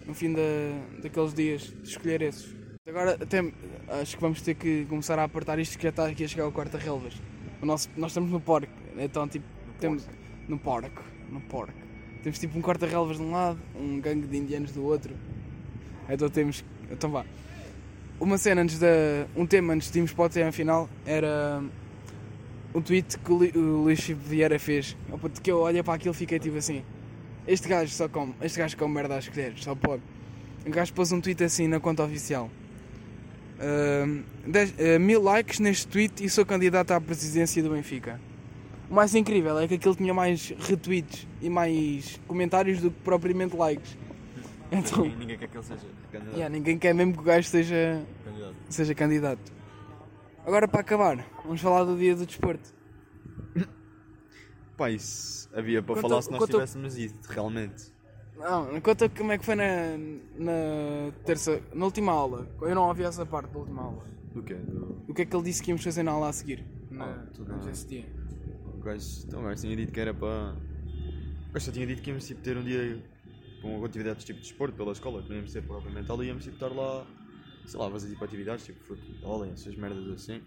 no 0.06 0.14
fim 0.14 0.34
da, 0.34 0.42
daqueles 1.04 1.34
dias 1.34 1.62
de 1.62 1.90
escolher 1.90 2.22
esses. 2.22 2.56
Agora 2.88 3.18
até 3.22 3.40
acho 4.02 4.16
que 4.16 4.22
vamos 4.22 4.42
ter 4.42 4.56
que 4.56 4.86
começar 4.90 5.20
a 5.20 5.24
apertar 5.24 5.60
isto 5.60 5.78
que 5.78 5.84
já 5.84 5.90
está 5.90 6.08
aqui 6.08 6.24
a 6.24 6.28
chegar 6.28 6.46
ao 6.46 6.52
quarto 6.52 6.76
relvas. 6.76 7.14
O 7.62 7.66
nosso, 7.66 7.88
nós 7.96 8.12
estamos 8.12 8.32
no 8.32 8.42
parque, 8.42 8.72
então 8.98 9.28
tipo 9.28 9.46
temos 9.80 10.08
no 10.48 10.58
parque, 10.58 11.00
no 11.30 11.40
parque. 11.42 11.78
Temos 12.24 12.40
tipo 12.40 12.58
um 12.58 12.62
corta-relvas 12.62 13.18
de 13.18 13.24
um 13.24 13.32
lado, 13.32 13.60
um 13.76 14.02
gangue 14.02 14.28
de 14.28 14.38
indianos 14.38 14.72
do 14.72 14.84
outro. 14.84 15.16
Então 16.10 16.30
temos. 16.30 16.66
Então 16.92 17.10
vá. 17.12 17.26
Uma 18.20 18.38
cena 18.38 18.62
antes 18.62 18.80
da. 18.80 18.88
Um 19.36 19.46
tema 19.46 19.74
antes 19.74 19.90
de 19.92 20.00
irmos 20.00 20.12
para 20.12 20.26
o 20.26 20.30
tema 20.30 20.52
final 20.52 20.90
era 21.06 21.64
um 22.74 22.82
tweet 22.82 23.18
que 23.20 23.32
o, 23.32 23.36
Lu- 23.36 23.52
o 23.56 23.84
Luís 23.84 24.00
Filipe 24.00 24.28
Vieira 24.28 24.60
fez. 24.60 24.96
Que 25.42 25.52
eu 25.52 25.60
olhei 25.60 25.82
para 25.84 25.96
aquilo 25.96 26.14
e 26.14 26.18
fiquei 26.18 26.40
tipo 26.40 26.58
assim. 26.58 26.84
Este 27.48 27.68
gajo 27.68 27.92
só 27.92 28.08
come, 28.08 28.34
este 28.42 28.60
gajo 28.60 28.78
come 28.78 28.94
merda 28.94 29.18
às 29.18 29.28
colheres, 29.28 29.64
só 29.64 29.74
pode. 29.74 30.04
O 30.66 30.70
gajo 30.70 30.94
pôs 30.94 31.12
um 31.12 31.20
tweet 31.20 31.44
assim 31.44 31.68
na 31.68 31.80
conta 31.80 32.04
oficial. 32.04 32.50
Ahm, 33.60 34.22
dez- 34.46 34.74
ah, 34.80 35.00
mil 35.00 35.22
likes 35.22 35.60
neste 35.60 35.88
tweet 35.88 36.24
e 36.24 36.30
sou 36.30 36.46
candidato 36.46 36.92
à 36.92 37.02
presidência 37.02 37.62
do 37.64 37.72
Benfica. 37.72 38.20
O 38.90 38.94
mais 38.94 39.14
incrível 39.16 39.58
é 39.60 39.68
que 39.68 39.76
aquilo 39.76 39.96
tinha 39.96 40.14
mais 40.14 40.54
retweets 40.60 41.28
e 41.42 41.50
mais 41.50 42.20
comentários 42.28 42.80
do 42.80 42.90
que 42.92 43.00
propriamente 43.04 43.56
likes. 43.56 43.98
Então, 44.72 45.04
Ninguém, 45.04 45.18
ninguém 45.20 45.38
quer 45.38 45.48
que 45.48 45.58
ele 45.58 45.64
seja 45.66 45.86
candidato. 46.12 46.36
yeah, 46.36 46.50
ninguém 46.56 46.78
quer 46.78 46.94
mesmo 46.94 47.14
que 47.14 47.20
o 47.20 47.24
gajo 47.24 47.48
seja, 47.48 48.04
candidato. 48.24 48.56
seja 48.70 48.94
candidato. 48.96 49.52
Agora 50.50 50.68
para 50.68 50.82
acabar, 50.82 51.24
vamos 51.46 51.62
falar 51.62 51.84
do 51.84 51.96
dia 51.96 52.16
do 52.16 52.26
desporto. 52.26 52.74
Pá, 54.76 54.90
isso 54.90 55.48
havia 55.54 55.80
para 55.84 55.94
Conta- 55.94 56.08
falar 56.10 56.22
se 56.24 56.32
nós 56.32 56.40
conta- 56.40 56.54
tivéssemos 56.54 56.98
isso, 56.98 57.14
realmente. 57.30 57.94
Não, 58.36 58.82
conta 58.82 59.08
como 59.10 59.32
é 59.32 59.38
que 59.38 59.46
foi 59.46 59.54
na, 59.54 59.96
na 60.40 61.12
terça, 61.24 61.62
na 61.72 61.86
última 61.86 62.12
aula. 62.14 62.48
Eu 62.64 62.74
não 62.74 62.88
ouvi 62.88 63.04
essa 63.04 63.24
parte 63.28 63.52
da 63.54 63.60
última 63.60 63.84
aula. 63.84 64.04
Do 64.34 64.42
quê? 64.42 64.56
Do... 64.56 65.04
O 65.08 65.14
que 65.14 65.22
é 65.22 65.26
que 65.28 65.36
ele 65.36 65.44
disse 65.44 65.62
que 65.62 65.70
íamos 65.70 65.84
fazer 65.84 66.02
na 66.02 66.14
aula 66.14 66.30
a 66.30 66.34
seguir? 66.34 66.66
Na, 66.90 67.06
Ah, 67.06 67.26
tudo 67.32 67.52
não 67.52 67.60
sei 67.60 67.66
bem. 67.68 67.76
se 67.76 67.88
dia. 67.88 68.06
O 68.74 68.80
gajo, 68.82 69.06
então, 69.28 69.42
o 69.42 69.44
gajo 69.44 69.62
tinha 69.62 69.76
dito 69.76 69.92
que 69.92 70.00
era 70.00 70.16
para. 70.16 70.56
O 71.50 71.54
gajo 71.54 71.66
só 71.68 71.72
tinha 71.72 71.86
dito 71.86 72.02
que 72.02 72.10
íamos 72.10 72.26
tipo, 72.26 72.42
ter 72.42 72.58
um 72.58 72.64
dia 72.64 73.04
com 73.62 73.86
atividades 73.86 74.24
tipo 74.24 74.40
de 74.40 74.48
desporto 74.48 74.76
pela 74.76 74.94
escola, 74.94 75.22
que 75.22 75.30
não 75.30 75.36
íamos 75.36 75.52
ser 75.52 75.62
propriamente 75.62 76.12
ali, 76.12 76.26
íamos 76.28 76.44
tipo, 76.44 76.56
estar 76.56 76.70
lá, 76.74 77.06
sei 77.70 77.80
lá, 77.80 77.90
fazer 77.92 78.10
tipo 78.10 78.26
atividades 78.26 78.66
tipo 78.66 78.84
futebol, 78.84 79.46
e 79.46 79.50
essas 79.52 79.76
merdas 79.76 80.08
assim. 80.10 80.42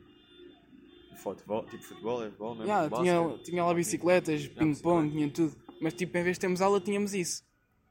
Futebol, 1.16 1.64
tipo 1.66 1.84
futebol, 1.84 2.22
é 2.22 2.26
futebol 2.26 2.54
mesmo. 2.54 2.64
Yeah, 2.64 2.88
basquete. 2.88 3.04
tinha, 3.04 3.38
tinha 3.44 3.64
lá 3.64 3.74
bicicletas, 3.74 4.48
ping-pong, 4.48 5.10
tinha 5.10 5.30
tudo. 5.30 5.56
Mas 5.80 5.94
tipo, 5.94 6.16
em 6.16 6.22
vez 6.24 6.36
de 6.36 6.40
termos 6.40 6.60
aula, 6.60 6.80
tínhamos 6.80 7.14
isso. 7.14 7.44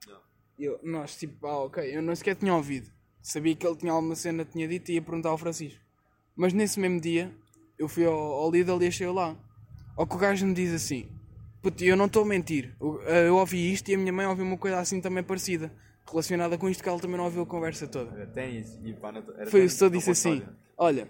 Yeah. 0.06 0.26
Eu, 0.60 0.80
nós, 0.84 1.16
tipo, 1.16 1.48
ah, 1.48 1.66
ok, 1.66 1.96
eu 1.96 2.02
não 2.02 2.14
sequer 2.14 2.36
tinha 2.36 2.54
ouvido. 2.54 2.92
Sabia 3.22 3.56
que 3.56 3.66
ele 3.66 3.78
tinha 3.78 3.94
alguma 3.94 4.16
cena, 4.16 4.44
tinha 4.44 4.68
dito 4.68 4.92
e 4.92 4.96
ia 4.96 5.02
perguntar 5.02 5.30
ao 5.30 5.38
Francisco. 5.38 5.80
Mas 6.36 6.52
nesse 6.52 6.80
mesmo 6.80 7.00
dia, 7.00 7.34
eu 7.78 7.88
fui 7.88 8.06
ao, 8.06 8.14
ao 8.14 8.52
Lidl 8.52 8.84
e 8.84 8.88
achei 8.88 9.08
lá. 9.08 9.38
Ao 9.96 10.06
que 10.06 10.16
o 10.16 10.18
gajo 10.18 10.46
me 10.46 10.54
diz 10.54 10.74
assim: 10.74 11.10
Puto, 11.62 11.84
eu 11.84 11.96
não 11.96 12.08
estou 12.08 12.24
a 12.24 12.26
mentir. 12.26 12.76
Eu, 12.82 13.02
eu 13.02 13.36
ouvi 13.38 13.72
isto 13.72 13.90
e 13.90 13.96
a 13.96 13.98
minha 13.98 14.12
mãe 14.12 14.26
ouviu 14.26 14.44
uma 14.44 14.58
coisa 14.58 14.80
assim 14.80 15.00
também 15.00 15.24
parecida. 15.24 15.72
Relacionada 16.10 16.58
com 16.58 16.70
isto, 16.70 16.84
que 16.84 16.90
ela 16.90 17.00
também 17.00 17.18
não 17.18 17.26
ouviu 17.26 17.44
a 17.44 17.46
conversa 17.46 17.88
toda. 17.88 18.12
Era 18.16 18.28
ténis 18.28 18.78
e 18.84 18.94
pá, 18.94 19.10
era 19.10 19.50
Foi 19.50 19.62
eu 19.62 19.70
não 19.82 19.90
disse 19.90 20.12
assim. 20.12 20.44
Olha, 20.78 21.08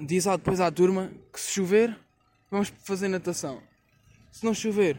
diz 0.00 0.24
lá 0.24 0.36
depois 0.36 0.60
à 0.60 0.70
turma 0.70 1.12
que 1.32 1.40
se 1.40 1.52
chover, 1.52 1.98
vamos 2.50 2.68
fazer 2.68 3.08
natação. 3.08 3.62
Se 4.30 4.44
não 4.44 4.54
chover, 4.54 4.98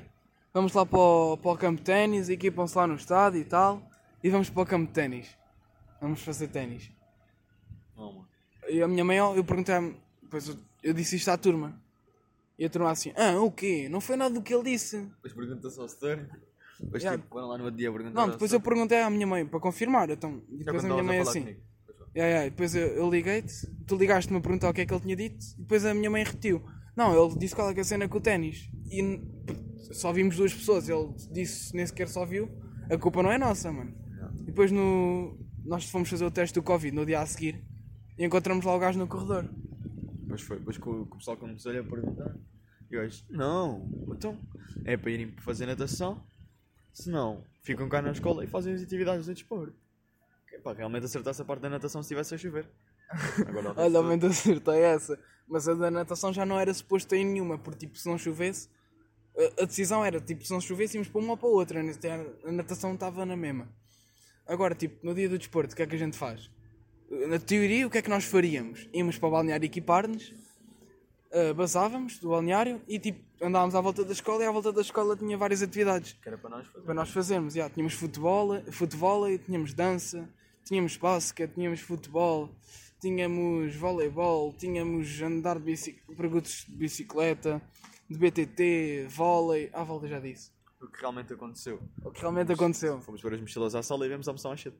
vamos 0.53 0.73
lá 0.73 0.85
para 0.85 0.99
o, 0.99 1.37
para 1.37 1.51
o 1.51 1.57
campo 1.57 1.77
de 1.77 1.85
ténis, 1.85 2.29
equipam-se 2.29 2.77
lá 2.77 2.85
no 2.85 2.95
estádio 2.95 3.41
e 3.41 3.45
tal, 3.45 3.81
e 4.23 4.29
vamos 4.29 4.49
para 4.49 4.61
o 4.61 4.65
campo 4.65 4.87
de 4.87 4.93
ténis. 4.93 5.35
Vamos 5.99 6.21
fazer 6.21 6.49
ténis. 6.49 6.91
E 8.67 8.81
a 8.81 8.87
minha 8.87 9.03
mãe, 9.03 9.17
eu 9.17 9.43
perguntei-me, 9.43 9.95
depois 10.21 10.47
eu, 10.47 10.57
eu 10.83 10.93
disse 10.93 11.15
isto 11.15 11.29
à 11.29 11.37
turma. 11.37 11.81
E 12.57 12.65
a 12.65 12.69
turma 12.69 12.91
assim: 12.91 13.11
Ah, 13.15 13.39
o 13.39 13.51
quê? 13.51 13.87
Não 13.89 13.99
foi 13.99 14.15
nada 14.15 14.33
do 14.33 14.41
que 14.41 14.53
ele 14.53 14.63
disse. 14.63 14.99
Depois 14.99 15.33
pergunta-se 15.33 15.79
ao 15.79 15.87
setor. 15.87 16.29
Depois 16.83 17.03
Yeah. 17.03 17.21
tipo, 17.21 17.35
lá 17.35 17.57
no 17.57 17.65
outro 17.65 17.77
dia 17.77 17.91
perguntar 17.91 18.21
Não, 18.21 18.29
depois 18.29 18.53
eu 18.53 18.59
perguntei 18.59 19.01
à 19.01 19.09
minha 19.09 19.27
mãe 19.27 19.45
para 19.45 19.59
confirmar. 19.59 20.09
Então, 20.09 20.41
e 20.49 20.63
depois 20.63 20.83
a 20.83 20.87
minha 20.87 21.03
mãe 21.03 21.19
a 21.19 21.21
assim. 21.21 21.41
comigo. 21.41 21.61
Pois. 21.85 21.97
Yeah, 22.15 22.31
yeah, 22.31 22.49
depois 22.49 22.75
eu, 22.75 22.87
eu 22.87 23.09
liguei-te, 23.09 23.67
tu 23.87 23.95
ligaste-me 23.95 24.37
a 24.37 24.41
perguntar 24.41 24.69
o 24.69 24.73
que 24.73 24.81
é 24.81 24.85
que 24.85 24.93
ele 24.93 25.01
tinha 25.01 25.15
dito, 25.15 25.43
e 25.57 25.61
depois 25.61 25.85
a 25.85 25.93
minha 25.93 26.09
mãe 26.09 26.23
repetiu. 26.23 26.63
Não, 26.95 27.11
ele 27.15 27.37
disse 27.37 27.55
qual 27.55 27.69
é 27.69 27.73
que 27.73 27.79
é 27.79 27.81
a 27.81 27.85
cena 27.85 28.07
com 28.07 28.17
o 28.17 28.21
ténis. 28.21 28.69
E 28.85 29.19
só 29.93 30.11
vimos 30.13 30.35
duas 30.35 30.53
pessoas, 30.53 30.87
ele 30.87 31.13
disse 31.31 31.75
nem 31.75 31.85
sequer 31.85 32.07
só 32.07 32.25
viu. 32.25 32.49
A 32.91 32.97
culpa 32.97 33.23
não 33.23 33.31
é 33.31 33.37
nossa, 33.37 33.71
mano. 33.71 33.95
Yeah. 34.11 34.35
E 34.41 34.45
depois 34.45 34.71
no. 34.71 35.37
Nós 35.65 35.89
fomos 35.89 36.09
fazer 36.09 36.25
o 36.25 36.31
teste 36.31 36.53
do 36.53 36.61
Covid 36.61 36.93
no 36.93 37.05
dia 37.05 37.21
a 37.21 37.25
seguir 37.25 37.63
e 38.17 38.25
encontramos 38.25 38.65
lá 38.65 38.75
o 38.75 38.79
gajo 38.79 38.99
no 38.99 39.07
corredor. 39.07 39.49
Depois 40.21 40.41
foi, 40.41 40.57
depois 40.59 40.77
que 40.77 40.89
o, 40.89 41.05
que 41.05 41.13
o 41.13 41.17
pessoal 41.17 41.37
começou-lhe 41.37 41.79
a 41.79 41.83
perguntar. 41.83 42.35
E 42.91 42.95
eu 42.95 43.07
disse, 43.07 43.23
não, 43.29 43.89
então 44.13 44.37
é 44.85 44.97
para 44.97 45.09
irem 45.09 45.33
fazer 45.37 45.65
natação, 45.65 46.23
se 46.93 47.09
não, 47.09 47.43
ficam 47.63 47.89
cá 47.89 48.01
na 48.01 48.11
escola 48.11 48.43
e 48.43 48.47
fazem 48.47 48.73
as 48.73 48.81
atividades 48.81 49.25
de 49.25 49.33
desporto. 49.33 49.75
Pá, 50.63 50.73
realmente 50.73 51.05
acertar 51.05 51.31
essa 51.31 51.43
parte 51.43 51.61
da 51.61 51.69
natação 51.69 52.01
se 52.01 52.05
estivesse 52.05 52.35
a 52.35 52.37
chover. 52.37 52.69
Agora, 53.47 53.73
Olha, 53.81 53.97
aumenta 53.97 54.27
acertei 54.27 54.81
essa. 54.81 55.19
Mas 55.47 55.67
a 55.67 55.73
da 55.73 55.91
natação 55.91 56.31
já 56.31 56.45
não 56.45 56.59
era 56.59 56.73
suposto 56.73 57.13
em 57.15 57.25
nenhuma, 57.25 57.57
porque 57.57 57.85
tipo, 57.85 57.97
se 57.97 58.07
não 58.07 58.17
chovesse, 58.17 58.69
a, 59.35 59.63
a 59.63 59.65
decisão 59.65 60.05
era 60.05 60.21
tipo, 60.21 60.45
se 60.45 60.51
não 60.51 60.61
chovesse, 60.61 60.95
íamos 60.95 61.09
para 61.09 61.19
uma 61.19 61.31
ou 61.31 61.37
para 61.37 61.49
outra. 61.49 61.81
A 61.81 62.51
natação 62.51 62.93
estava 62.93 63.25
na 63.25 63.35
mesma. 63.35 63.67
Agora, 64.45 64.75
tipo, 64.75 65.05
no 65.05 65.13
dia 65.13 65.27
do 65.27 65.37
desporto, 65.37 65.73
o 65.73 65.75
que 65.75 65.81
é 65.81 65.87
que 65.87 65.95
a 65.95 65.99
gente 65.99 66.17
faz? 66.17 66.49
Na 67.09 67.39
teoria, 67.39 67.87
o 67.87 67.89
que 67.89 67.97
é 67.97 68.01
que 68.01 68.09
nós 68.09 68.23
faríamos? 68.23 68.87
Íamos 68.93 69.17
para 69.17 69.27
o 69.27 69.31
balneário 69.31 69.65
equipar-nos, 69.65 70.33
uh, 71.33 71.53
basávamos 71.53 72.19
do 72.19 72.29
balneário 72.29 72.81
e 72.87 72.99
tipo, 72.99 73.19
andávamos 73.41 73.75
à 73.75 73.81
volta 73.81 74.05
da 74.05 74.11
escola 74.13 74.43
e 74.43 74.47
à 74.47 74.51
volta 74.51 74.71
da 74.71 74.81
escola 74.81 75.15
tinha 75.17 75.37
várias 75.37 75.61
atividades 75.61 76.13
Que 76.13 76.29
era 76.29 76.37
para 76.37 76.49
nós 76.49 76.67
fazer. 76.67 76.85
para 76.85 76.93
nós 76.93 77.09
fazermos. 77.09 77.53
já, 77.53 77.69
tínhamos 77.69 77.93
futebol, 77.93 78.61
futebol, 78.71 79.37
tínhamos 79.39 79.73
dança, 79.73 80.29
tínhamos 80.63 80.95
basquete, 80.97 81.53
tínhamos 81.53 81.79
futebol, 81.81 82.49
tínhamos 83.01 83.75
voleibol, 83.75 84.53
tínhamos 84.53 85.21
andar 85.21 85.57
de 85.57 85.65
bicicleta, 85.65 86.15
perguntas 86.15 86.65
de 86.67 86.75
bicicleta, 86.75 87.61
de 88.09 88.17
BTT, 88.17 89.07
vôlei. 89.09 89.69
Ah, 89.73 89.83
vôlei 89.83 90.09
já 90.09 90.19
disse. 90.19 90.51
O 90.81 90.87
que 90.87 90.99
realmente 90.99 91.33
aconteceu. 91.33 91.79
O 92.03 92.11
que 92.11 92.19
realmente 92.21 92.51
aconteceu. 92.51 93.01
Fomos 93.01 93.21
pôr 93.21 93.33
as 93.33 93.41
mochilas 93.41 93.73
à 93.73 93.81
sala 93.81 94.05
e 94.05 94.07
viemos 94.09 94.27
almoçar 94.27 94.49
mais 94.49 94.61
cedo. 94.61 94.77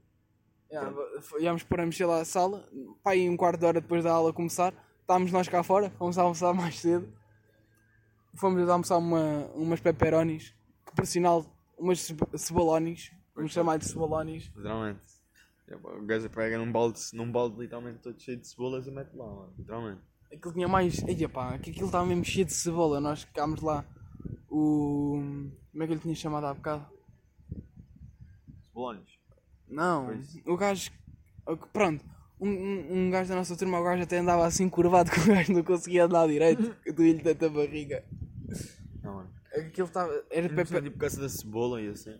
Já, 0.72 0.92
íamos 1.40 1.64
pôr 1.64 1.80
a 1.82 1.86
mochila 1.86 2.22
à 2.22 2.26
sala, 2.26 2.68
pá, 3.04 3.12
aí 3.12 3.30
um 3.30 3.38
quarto 3.38 3.60
de 3.60 3.66
hora 3.66 3.80
depois 3.80 4.04
da 4.04 4.12
aula 4.12 4.34
começar, 4.34 4.74
estávamos 5.04 5.32
nós 5.32 5.48
cá 5.48 5.62
fora, 5.64 5.90
fomos 5.92 6.18
almoçar 6.18 6.54
mais 6.54 6.80
cedo. 6.80 7.08
Fomos 8.36 8.68
almoçar 8.68 8.98
uma, 8.98 9.46
umas 9.54 9.80
pepperonis, 9.80 10.56
que 10.86 10.96
por 10.96 11.06
sinal, 11.06 11.46
umas 11.78 12.00
cebo- 12.00 12.28
cebolonis, 12.36 13.12
vamos 13.36 13.52
chamar 13.54 13.78
de 13.78 13.86
cebolonis. 13.86 14.46
Literalmente. 14.56 15.02
É, 15.68 15.76
O 15.76 16.06
gajo 16.06 16.30
pega 16.32 16.58
num 16.58 16.72
balde, 16.72 17.00
num 17.14 17.32
balde 17.32 17.60
literalmente 17.60 18.00
todo 18.00 18.20
cheio 18.20 18.38
de 18.40 18.48
cebolas 18.48 18.88
e 18.88 18.92
mete 18.92 19.14
lá, 19.16 19.26
mano. 19.28 19.54
Literalmente. 19.58 20.02
Aquilo 20.34 20.54
tinha 20.54 20.68
mais. 20.68 21.04
Eia 21.08 21.30
pá, 21.30 21.54
aquilo 21.54 21.86
estava 21.86 22.06
mesmo 22.08 22.26
cheio 22.26 22.46
de 22.46 22.54
cebola. 22.54 23.00
Nós 23.00 23.22
ficámos 23.24 23.62
lá. 23.62 23.86
O. 24.50 25.22
Como 25.72 25.84
é 25.84 25.86
que 25.88 25.94
ele 25.94 26.02
tinha 26.02 26.16
chamado 26.16 26.48
há 26.48 26.54
bocado? 26.56 26.88
Bolões. 28.74 29.08
Não, 29.68 30.20
o 30.46 30.58
gajo. 30.58 30.92
Pronto, 31.72 32.04
um, 32.44 32.50
um, 32.50 33.08
um 33.08 33.10
gajo 33.10 33.30
da 33.30 33.36
nossa 33.36 33.56
turma, 33.56 33.80
o 33.80 33.84
gajo 33.84 34.04
até 34.04 34.18
andava 34.18 34.46
assim 34.46 34.70
curvado 34.70 35.10
que 35.12 35.20
o 35.20 35.26
gajo 35.28 35.54
não 35.54 35.64
conseguia 35.64 36.06
andar 36.06 36.28
direito. 36.28 36.76
Eu 36.86 36.94
doía-lhe 36.94 37.22
tanta 37.22 37.50
barriga. 37.50 38.04
Não, 39.02 39.16
mano. 39.16 39.30
Aquilo 39.56 39.88
estava. 39.88 40.12
Era 40.30 40.50
Tipo, 40.50 40.66
pepe. 40.66 40.90
por 40.92 41.00
causa 41.00 41.22
da 41.22 41.30
cebola 41.30 41.82
e 41.82 41.88
assim. 41.90 42.16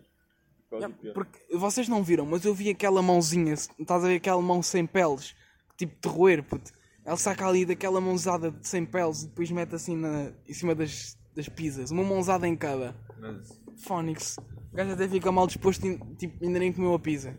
Yeah, 0.72 0.88
do 0.88 1.12
porque 1.12 1.38
vocês 1.56 1.88
não 1.88 2.02
viram, 2.02 2.26
mas 2.26 2.44
eu 2.44 2.52
vi 2.52 2.68
aquela 2.68 3.00
mãozinha, 3.00 3.54
estás 3.54 4.02
a 4.04 4.08
ver 4.08 4.16
aquela 4.16 4.42
mão 4.42 4.60
sem 4.60 4.84
peles, 4.84 5.32
tipo 5.76 5.94
de 6.00 6.08
roer, 6.12 6.42
puto. 6.42 6.72
Ela 7.04 7.16
saca 7.16 7.46
ali 7.46 7.64
daquela 7.64 8.00
mãozada 8.00 8.50
de 8.50 8.66
sem 8.66 8.84
peles 8.84 9.22
e 9.22 9.28
depois 9.28 9.48
mete 9.52 9.74
assim 9.76 9.94
na, 9.96 10.32
em 10.48 10.52
cima 10.52 10.74
das, 10.74 11.16
das 11.32 11.48
pizzas, 11.48 11.92
uma 11.92 12.02
mãozada 12.02 12.48
em 12.48 12.56
cada. 12.56 12.96
Mas, 13.20 13.60
Fónix. 13.84 14.36
O 14.72 14.76
gajo 14.76 14.92
até 14.94 15.06
fica 15.08 15.30
mal 15.30 15.46
disposto 15.46 15.86
e 15.86 15.96
tipo, 16.16 16.44
ainda 16.44 16.58
nem 16.58 16.72
comeu 16.72 16.92
a 16.94 16.98
pizza. 16.98 17.36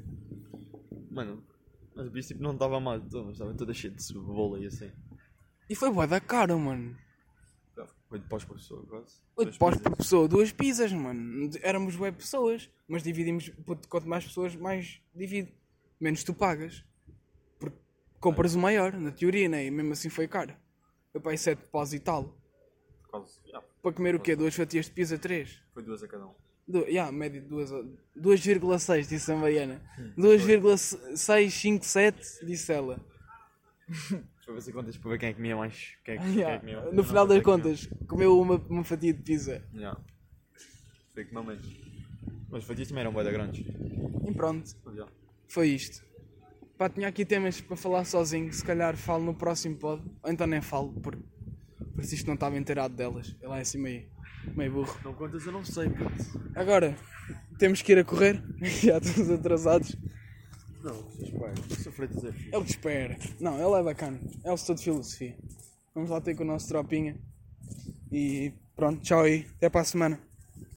mano, 1.12 1.44
mas 1.96 2.08
o 2.08 2.12
bicho 2.12 2.28
tipo, 2.30 2.42
não 2.44 2.54
estava 2.54 2.80
mal, 2.80 3.00
de 3.00 3.10
todo, 3.10 3.26
mas 3.26 3.34
estava 3.34 3.54
toda 3.54 3.74
cheia 3.74 3.94
de 3.94 4.04
cebola 4.04 4.60
e 4.60 4.68
assim. 4.68 4.92
E 5.70 5.76
foi 5.76 5.90
bué 5.92 6.06
da 6.08 6.20
cara, 6.20 6.56
mano. 6.58 6.96
Foi 8.08 8.20
de 8.20 8.28
pós 8.28 8.44
por 8.46 8.56
pessoa, 8.56 8.86
quase. 8.86 9.20
Oito 9.36 9.58
pós 9.58 9.74
pizzas. 9.76 9.82
por 9.90 9.98
pessoa, 9.98 10.28
duas 10.28 10.52
pizzas, 10.52 10.94
mano. 10.94 11.50
Éramos 11.62 11.96
bué 11.96 12.12
pessoas, 12.12 12.70
mas 12.88 13.02
dividimos, 13.02 13.50
puto, 13.66 13.88
quanto 13.90 14.08
mais 14.08 14.24
pessoas, 14.26 14.56
mais 14.56 15.02
divide. 15.14 15.52
Menos 16.00 16.24
tu 16.24 16.34
pagas. 16.34 16.86
Porque 17.60 17.78
compras 18.20 18.54
o 18.54 18.60
maior, 18.60 18.94
na 18.94 19.12
teoria, 19.12 19.50
né? 19.50 19.66
E 19.66 19.72
mesmo 19.72 19.94
assim 19.94 20.10
foi 20.10 20.28
caro. 20.28 20.54
Eu 21.14 21.20
paguei 21.22 21.38
7 21.38 21.68
paus 21.70 21.94
e 21.94 22.00
tal. 22.00 22.38
Por 23.02 23.10
causa- 23.12 23.40
yeah, 23.46 23.66
Para 23.82 23.94
comer 23.94 24.16
o 24.16 24.20
quê? 24.20 24.36
Duas 24.36 24.54
fatias 24.54 24.86
de 24.86 24.92
pizza, 24.92 25.18
três? 25.18 25.62
Foi 25.74 25.82
duas 25.82 26.04
a 26.04 26.08
cada 26.08 26.28
um. 26.28 26.34
Du 26.68 26.80
yeah, 26.88 27.12
média 27.12 27.40
de 27.42 27.48
duas- 27.48 27.70
2,6, 28.16 29.08
disse 29.08 29.32
a 29.32 29.36
Mariana. 29.36 29.82
Hum, 30.00 30.14
2,657, 30.18 32.44
disse 32.46 32.72
ela. 32.74 33.00
Eu 34.48 34.54
ver 34.54 34.62
se 34.62 34.72
contas 34.72 34.98
para 34.98 35.12
ver 35.12 35.20
quem 35.20 35.30
é 35.30 35.32
que 35.32 35.38
comia 35.38 35.56
mais. 35.56 35.96
Quem 36.04 36.16
é 36.16 36.18
que, 36.18 36.24
quem 36.24 36.34
é 36.34 36.38
Yeah, 36.38 36.60
que 36.60 36.66
comia 36.66 36.82
mais. 36.82 36.94
No 36.96 37.04
final 37.04 37.28
das 37.28 37.36
sei 37.36 37.44
contas, 37.44 37.88
comeu 38.08 38.40
uma, 38.40 38.56
uma 38.70 38.84
fatia 38.84 39.14
de 39.14 39.22
pizza. 39.22 39.64
Yeah. 39.74 40.00
Foi 41.14 41.26
que 41.26 41.34
não 41.34 41.44
menos. 41.44 41.66
Mas 42.50 42.60
as 42.62 42.66
fatias 42.66 42.88
também 42.88 43.02
eram 43.02 43.14
bué 43.14 43.24
da 43.24 43.32
grandes. 43.32 43.66
E 44.28 44.32
pronto, 44.34 44.70
Yeah. 44.88 45.12
foi 45.48 45.70
isto. 45.70 46.04
Pá, 46.78 46.90
tinha 46.90 47.08
aqui 47.08 47.24
temas 47.26 47.62
para 47.62 47.76
falar 47.78 48.04
sozinho, 48.06 48.52
se 48.52 48.64
calhar 48.64 48.98
falo 48.98 49.24
no 49.24 49.34
próximo 49.34 49.78
pod, 49.78 50.04
ou 50.22 50.30
então 50.32 50.46
nem 50.46 50.62
falo, 50.62 50.92
porque 51.02 51.24
por 51.94 52.04
isto 52.16 52.28
não 52.28 52.34
estava 52.34 52.58
inteirado 52.58 52.94
delas. 52.96 53.34
Ele 53.42 53.54
é 53.54 53.60
assim 53.62 53.78
meio, 53.80 54.06
meio 54.56 54.72
burro. 54.72 54.98
Não 55.04 55.14
contas, 55.14 55.46
eu 55.46 55.52
não 55.52 55.64
sei, 55.64 55.90
puto. 55.90 56.52
Agora, 56.56 56.96
temos 57.58 57.82
que 57.82 57.92
ir 57.92 58.00
a 58.00 58.04
correr, 58.04 58.42
já 58.62 58.98
estamos 58.98 59.30
atrasados. 59.30 59.96
Não, 60.84 60.96
espera. 61.20 61.56
Freitas 61.92 62.24
é 62.26 62.32
fixe. 62.32 62.50
Ele 62.54 62.64
te 62.66 62.70
espera. 62.70 63.18
Não, 63.40 63.56
ele 63.56 63.80
é 63.80 63.84
bacana. 63.84 64.20
É 64.44 64.52
o 64.52 64.58
setor 64.58 64.76
de 64.76 64.84
filosofia. 64.84 65.36
Vamos 65.96 66.10
lá 66.10 66.20
ter 66.20 66.36
com 66.36 66.44
o 66.44 66.48
nosso 66.48 66.68
tropinha. 66.68 67.18
E 68.12 68.54
pronto, 68.76 69.02
tchau 69.02 69.22
aí. 69.22 69.48
Até 69.58 69.70
para 69.70 69.82
a 69.82 69.86
semana. 69.86 70.20